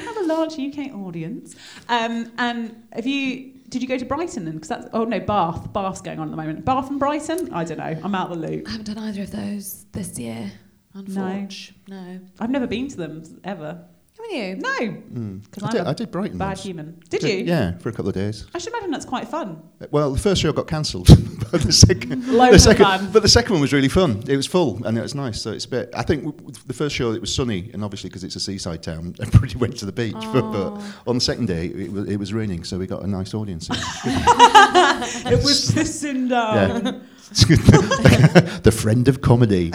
[0.00, 1.54] have a large UK audience.
[1.88, 3.52] Um, and have you?
[3.68, 4.50] Did you go to Brighton?
[4.50, 5.72] Because that's oh no, Bath.
[5.72, 6.64] Bath's going on at the moment.
[6.64, 7.52] Bath and Brighton.
[7.52, 8.00] I don't know.
[8.02, 8.66] I'm out of the loop.
[8.66, 10.50] I haven't done either of those this year.
[10.94, 12.20] Unfortunately, no.
[12.40, 13.84] I've never been to them ever.
[14.22, 14.56] Haven't you?
[14.56, 15.42] No, Mm.
[15.44, 16.62] because I, I'm did, a I did Brighton bad once.
[16.62, 17.02] human.
[17.08, 17.36] Did you?
[17.44, 18.46] Yeah, for a couple of days.
[18.54, 19.62] I should imagine that's quite fun.
[19.90, 21.06] Well, the first show got cancelled,
[21.50, 23.10] but the second, the second, fun.
[23.12, 24.22] but the second one was really fun.
[24.28, 25.40] It was full and it was nice.
[25.40, 25.90] So it's a bit.
[25.94, 28.40] I think w- w- the first show it was sunny, and obviously because it's a
[28.40, 30.14] seaside town, everybody went to the beach.
[30.32, 33.06] But, but on the second day, it was, it was raining, so we got a
[33.06, 33.68] nice audience.
[33.70, 37.04] It was pissing down.
[37.48, 39.70] yeah, the friend of comedy.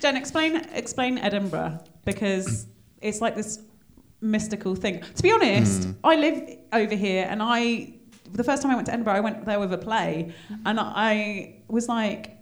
[0.00, 2.66] Jen, explain explain Edinburgh because
[3.00, 3.60] it's like this
[4.20, 5.00] mystical thing.
[5.00, 7.94] To be honest, I live over here, and I
[8.32, 10.32] the first time I went to Edinburgh, I went there with a play,
[10.64, 12.38] and I was like.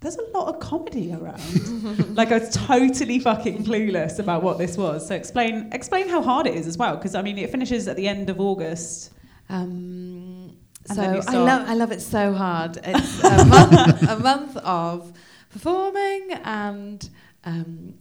[0.00, 2.14] There's a lot of comedy around.
[2.16, 5.08] like I was totally fucking clueless about what this was.
[5.08, 7.96] So explain explain how hard it is as well, because I mean it finishes at
[7.96, 9.10] the end of August.
[9.48, 10.56] Um,
[10.94, 12.78] so I love I love it so hard.
[12.84, 15.12] It's a month a month of
[15.56, 17.08] performing and
[17.44, 17.94] um,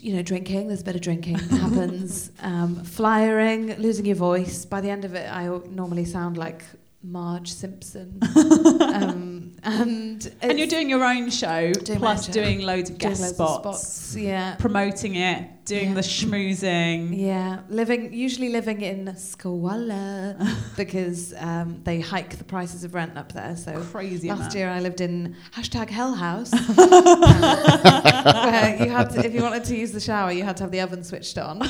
[0.00, 0.68] you know, drinking.
[0.68, 2.32] There's a bit of drinking happens.
[2.40, 4.64] Um, flyering, losing your voice.
[4.64, 6.64] By the end of it, I normally sound like
[7.02, 8.18] Marge Simpson.
[8.80, 9.35] um,
[9.66, 12.40] and And you're doing your own show, Doing plus own show.
[12.40, 14.54] doing loads of doing guest loads of spots, Yeah.
[14.56, 15.94] promoting it, doing Yeah.
[15.94, 17.18] the schmoozing.
[17.18, 20.36] Yeah, living usually living in squalor
[20.76, 23.56] because um, they hike the prices of rent up there.
[23.56, 24.54] So Crazy last amount.
[24.54, 29.76] year I lived in hashtag Hell House, where you had to, if you wanted to
[29.76, 31.58] use the shower, you had to have the oven switched on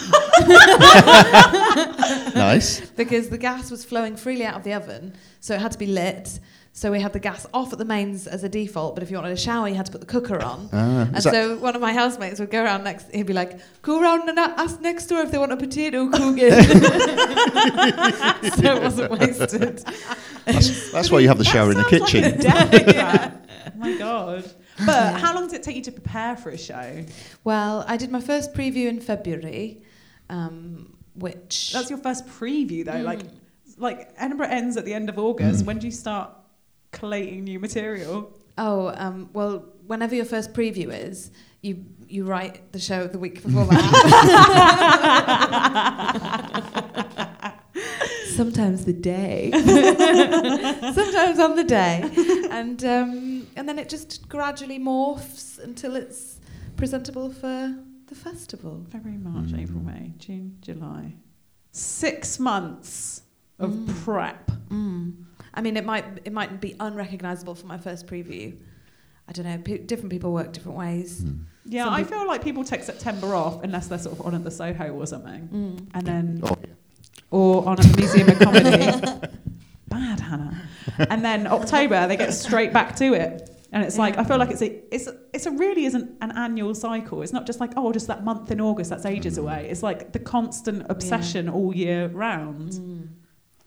[2.35, 2.81] nice.
[2.91, 5.87] because the gas was flowing freely out of the oven, so it had to be
[5.87, 6.39] lit.
[6.79, 9.17] So we had the gas off at the mains as a default, but if you
[9.17, 10.69] wanted a shower, you had to put the cooker on.
[10.75, 13.11] Ah, And so one of my housemates would go around next.
[13.15, 16.37] He'd be like, "Go around and ask next door if they want a potato cooking."
[18.61, 19.83] so it wasn't wasted.
[20.45, 22.41] that's, that's why you have the shower in the Sounds like a kitchen.
[22.41, 23.49] death trap.
[23.75, 24.45] oh my god.
[24.85, 27.05] But how long does it take you to prepare for a show?
[27.43, 29.81] Well, I did my first preview in February,
[30.29, 33.01] um, which That's your first preview though.
[33.01, 33.31] Like Mm.
[33.79, 35.63] like Edinburgh ends at the end of August.
[35.63, 35.67] Mm.
[35.69, 36.31] When do you start
[36.93, 38.33] collating new material?
[38.59, 41.31] oh um, well, whenever your first preview is,
[41.63, 43.87] you you write the show the week before that.
[48.37, 49.51] Sometimes the day,
[50.95, 52.03] sometimes on the day,
[52.51, 56.39] and um, and then it just gradually morphs until it's
[56.77, 57.75] presentable for
[58.09, 58.85] the festival.
[58.91, 59.63] February, March, Mm.
[59.63, 61.15] April, May, June, July.
[61.73, 63.23] Six months
[63.59, 64.05] of Mm.
[64.05, 64.51] prep.
[64.69, 65.15] Mm.
[65.57, 68.57] I mean, it might it might be unrecognizable for my first preview.
[69.29, 69.59] I don't know.
[69.59, 71.21] Pe- different people work different ways.
[71.23, 71.33] Hmm.
[71.65, 74.35] Yeah, Some I peop- feel like people take September off unless they're sort of on
[74.37, 75.87] at the Soho or something, Mm.
[75.95, 76.57] and then Oh,
[77.31, 78.69] or on at the Museum of Comedy.
[79.89, 80.63] Bad, Hannah.
[81.11, 83.51] And then October they get straight back to it.
[83.73, 86.31] And it's like I feel like it's a it's a, it's a really isn't an
[86.33, 87.23] annual cycle.
[87.23, 89.69] It's not just like oh just that month in August that's ages away.
[89.71, 92.73] It's like the constant obsession all year round.
[92.73, 93.09] Mm.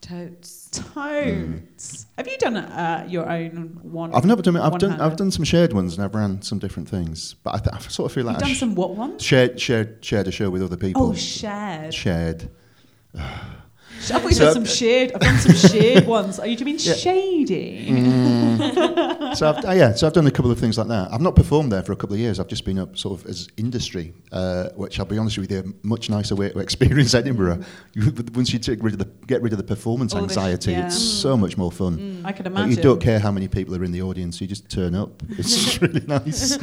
[0.01, 0.69] Totes.
[0.71, 2.05] Toads.
[2.17, 4.13] Have you done uh, your own one?
[4.13, 4.59] I've never done it.
[4.61, 4.91] I've done.
[4.91, 5.03] one-hander?
[5.03, 7.35] I've done some shared ones, and I've ran some different things.
[7.43, 9.21] But I, th- I sort of feel like You've done sh- some what ones?
[9.23, 11.07] shared, shared, shared a show with other people.
[11.07, 11.93] Oh, shared.
[11.93, 12.49] shared.
[13.99, 15.11] I thought you So- said some shared.
[15.13, 16.39] I've done some shared ones.
[16.39, 16.93] Are you do you mean Yeah.
[16.93, 17.87] shady?
[17.89, 19.35] Mm.
[19.35, 21.13] so I've, uh, yeah, so I've done a couple of things like that.
[21.13, 22.39] I've not performed there for a couple of years.
[22.39, 25.59] I've just been up sort of as industry, uh, which I'll be honest with you,
[25.59, 27.61] a much nicer way to experience Edinburgh.
[27.93, 30.37] You, once you take rid of the, get rid of the performance All the sh-
[30.37, 30.85] anxiety, yeah.
[30.87, 32.21] it's so much more fun.
[32.25, 32.71] I could Like, imagine.
[32.77, 35.21] you don't care how many people are in the audience, you just turn up.
[35.37, 36.57] It's really nice.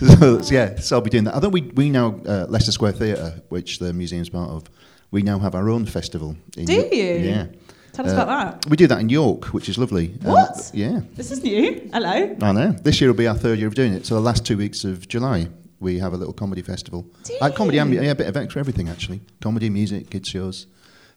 [0.00, 1.34] so, yeah, so I'll be doing that.
[1.36, 4.64] I think we, we now, uh, Leicester Square Theatre, which the museum's part of,
[5.10, 6.36] we now have our own festival.
[6.56, 7.14] In Do Yo- you?
[7.30, 7.46] Yeah.
[7.92, 8.70] Tell us Uh, about that.
[8.70, 10.14] We do that in York, which is lovely.
[10.24, 10.70] Um, What?
[10.74, 11.00] yeah.
[11.14, 11.88] This is new.
[11.92, 12.36] Hello.
[12.42, 12.72] I know.
[12.82, 14.04] This year will be our third year of doing it.
[14.06, 15.48] So the last two weeks of July,
[15.78, 17.06] we have a little comedy festival.
[17.24, 19.20] Do Uh, comedy and yeah, a bit of extra everything actually.
[19.40, 20.66] Comedy, music, kids shows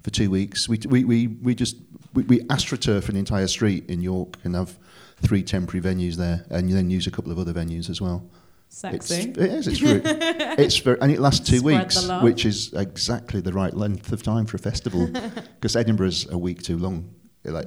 [0.04, 0.70] for two weeks.
[0.70, 1.78] We we we, we just
[2.14, 4.78] we, we astroturf an entire street in York and have
[5.20, 8.22] three temporary venues there, and then use a couple of other venues as well.
[8.70, 9.16] Sexy.
[9.16, 9.68] It's, it is.
[9.68, 13.74] It's very, it's very, and it lasts two Spread weeks, which is exactly the right
[13.74, 15.10] length of time for a festival.
[15.60, 17.10] Because Edinburgh's a week too long.
[17.44, 17.66] Like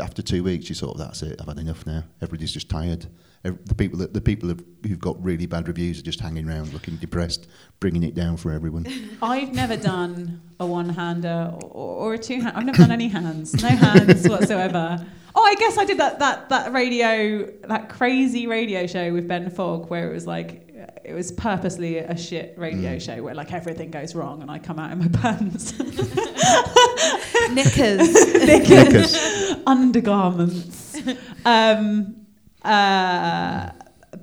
[0.00, 1.40] after two weeks, you sort of that's it.
[1.40, 2.04] I've had enough now.
[2.22, 3.06] Everybody's just tired.
[3.44, 6.48] Ev- The people that the people have, who've got really bad reviews are just hanging
[6.48, 7.48] around, looking depressed,
[7.80, 8.86] bringing it down for everyone.
[9.22, 12.56] I've never done a one-hander or, or a two-hand.
[12.56, 13.60] I've never done any hands.
[13.62, 15.04] No hands whatsoever.
[15.34, 19.50] Oh, I guess I did that that that radio that crazy radio show with Ben
[19.50, 20.71] Fogg where it was like
[21.04, 23.00] it was purposely a shit radio Mm.
[23.00, 25.72] show where like everything goes wrong and I come out in my pants.
[27.50, 28.34] Knickers.
[28.46, 29.54] Knickers.
[29.66, 30.96] undergarments.
[31.44, 32.16] um,
[32.62, 33.70] uh,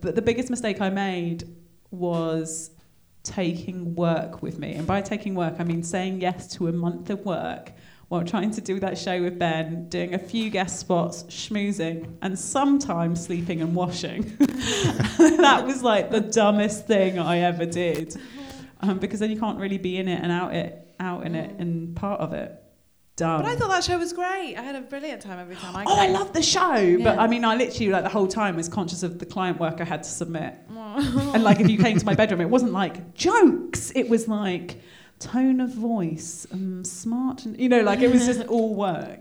[0.01, 1.43] but the biggest mistake I made
[1.91, 2.71] was
[3.23, 4.73] taking work with me.
[4.75, 7.71] And by taking work, I mean saying yes to a month of work
[8.09, 12.37] while trying to do that show with Ben, doing a few guest spots, schmoozing, and
[12.37, 14.35] sometimes sleeping and washing.
[14.39, 18.15] that was like the dumbest thing I ever did.
[18.81, 21.59] Um, because then you can't really be in it and out it out in it
[21.59, 22.55] and part of it.
[23.15, 23.41] Dumb.
[23.41, 24.55] But I thought that show was great.
[24.55, 27.27] I had a brilliant time every time I Oh, I love the show, but I
[27.27, 30.03] mean, I literally like the whole time was conscious of the client work I had
[30.03, 30.55] to submit.
[30.69, 34.81] and like, if you came to my bedroom, it wasn't like jokes; it was like
[35.19, 39.19] tone of voice, um, smart, and you know, like it was just all work,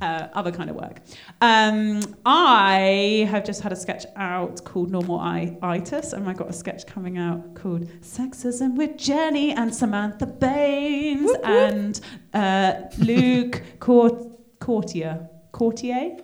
[0.00, 1.00] uh, other kind of work.
[1.40, 6.48] Um, I have just had a sketch out called Normal I- Itis, and I got
[6.48, 12.00] a sketch coming out called Sexism with Jenny and Samantha Baines and
[12.32, 15.28] uh, Luke Court- Courtier.
[15.52, 16.16] Courtier?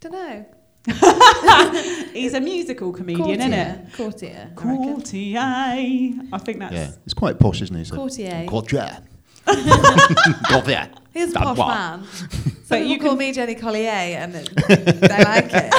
[0.00, 0.46] Don't know.
[2.12, 3.92] He's a musical comedian, isn't it?
[3.94, 4.50] Courtier.
[4.54, 5.38] Courtier.
[5.40, 6.72] I I think that's.
[6.74, 7.84] Yeah, it's quite posh, isn't he?
[7.84, 8.46] So- Courtier.
[8.48, 8.98] Courtier.
[9.46, 10.88] Courtier.
[11.12, 11.68] He's a That posh what?
[11.68, 12.04] man.
[12.66, 15.72] Some But you call can- me Jenny Collier and it, they like it.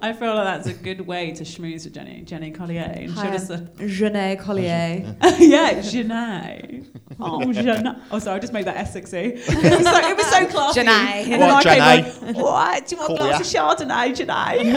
[0.00, 2.82] I feel like that's a good way to schmooze with Jenny, Jenny Collier.
[2.94, 5.16] And she'll Hi, just, uh, I'm Collier.
[5.40, 6.84] yeah, Jenny.
[7.18, 7.90] Oh, Jenny.
[8.12, 9.32] Oh, sorry, I just made that Essexy.
[9.34, 10.84] It was so, it was so classy.
[10.84, 11.32] Jenny.
[11.32, 12.86] And then What, I came like, what?
[12.86, 13.46] Do you want a Call glass of
[13.88, 14.76] Chardonnay, Jenny?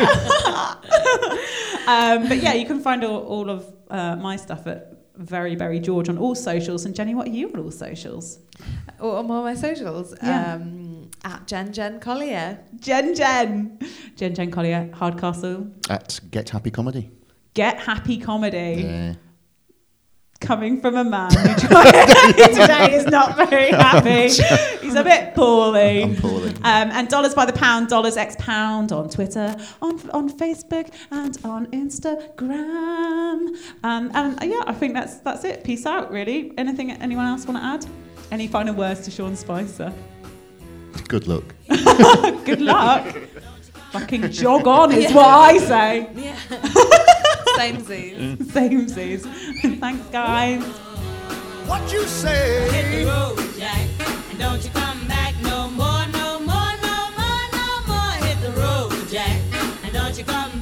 [1.88, 5.80] um, but yeah, you can find all, all of uh, my stuff at Very very
[5.80, 6.86] George on all socials.
[6.86, 8.40] And Jenny, what are you on all socials?
[9.00, 10.16] Or on all my socials.
[10.24, 10.54] Yeah.
[10.54, 12.60] Um, at Jen Jen Collier.
[12.80, 13.80] Jen Jen.
[14.16, 15.68] Jen Jen Collier, Hardcastle.
[15.90, 17.12] At Get Happy Comedy.
[17.54, 18.84] Get Happy Comedy.
[18.84, 19.14] Yeah.
[20.38, 24.30] Coming from a man who today is not very happy.
[24.82, 26.04] He's a bit poorly.
[26.04, 26.50] I'm poorly.
[26.50, 31.38] Um, and dollars by the pound, dollars x pound on Twitter, on on Facebook, and
[31.44, 33.56] on Instagram.
[33.84, 35.64] Um, and uh, yeah, I think that's that's it.
[35.64, 36.12] Peace out.
[36.12, 36.54] Really.
[36.58, 37.86] Anything anyone else want to add?
[38.32, 39.94] Any final words to Sean Spicer?
[41.08, 41.56] Good luck.
[42.46, 43.16] Good luck.
[43.92, 46.10] Fucking jog on is what I say.
[46.16, 47.04] Yeah.
[47.58, 48.38] Same Z.
[48.52, 49.26] Same seas.
[49.80, 50.64] Thanks, guys.
[51.68, 53.04] What you Hit say?
[53.04, 53.88] the road, Jack,
[54.30, 58.14] and don't you come back no more, no more, no more, no more.
[58.28, 59.42] Hit the road, Jack,
[59.84, 60.57] and don't you come back.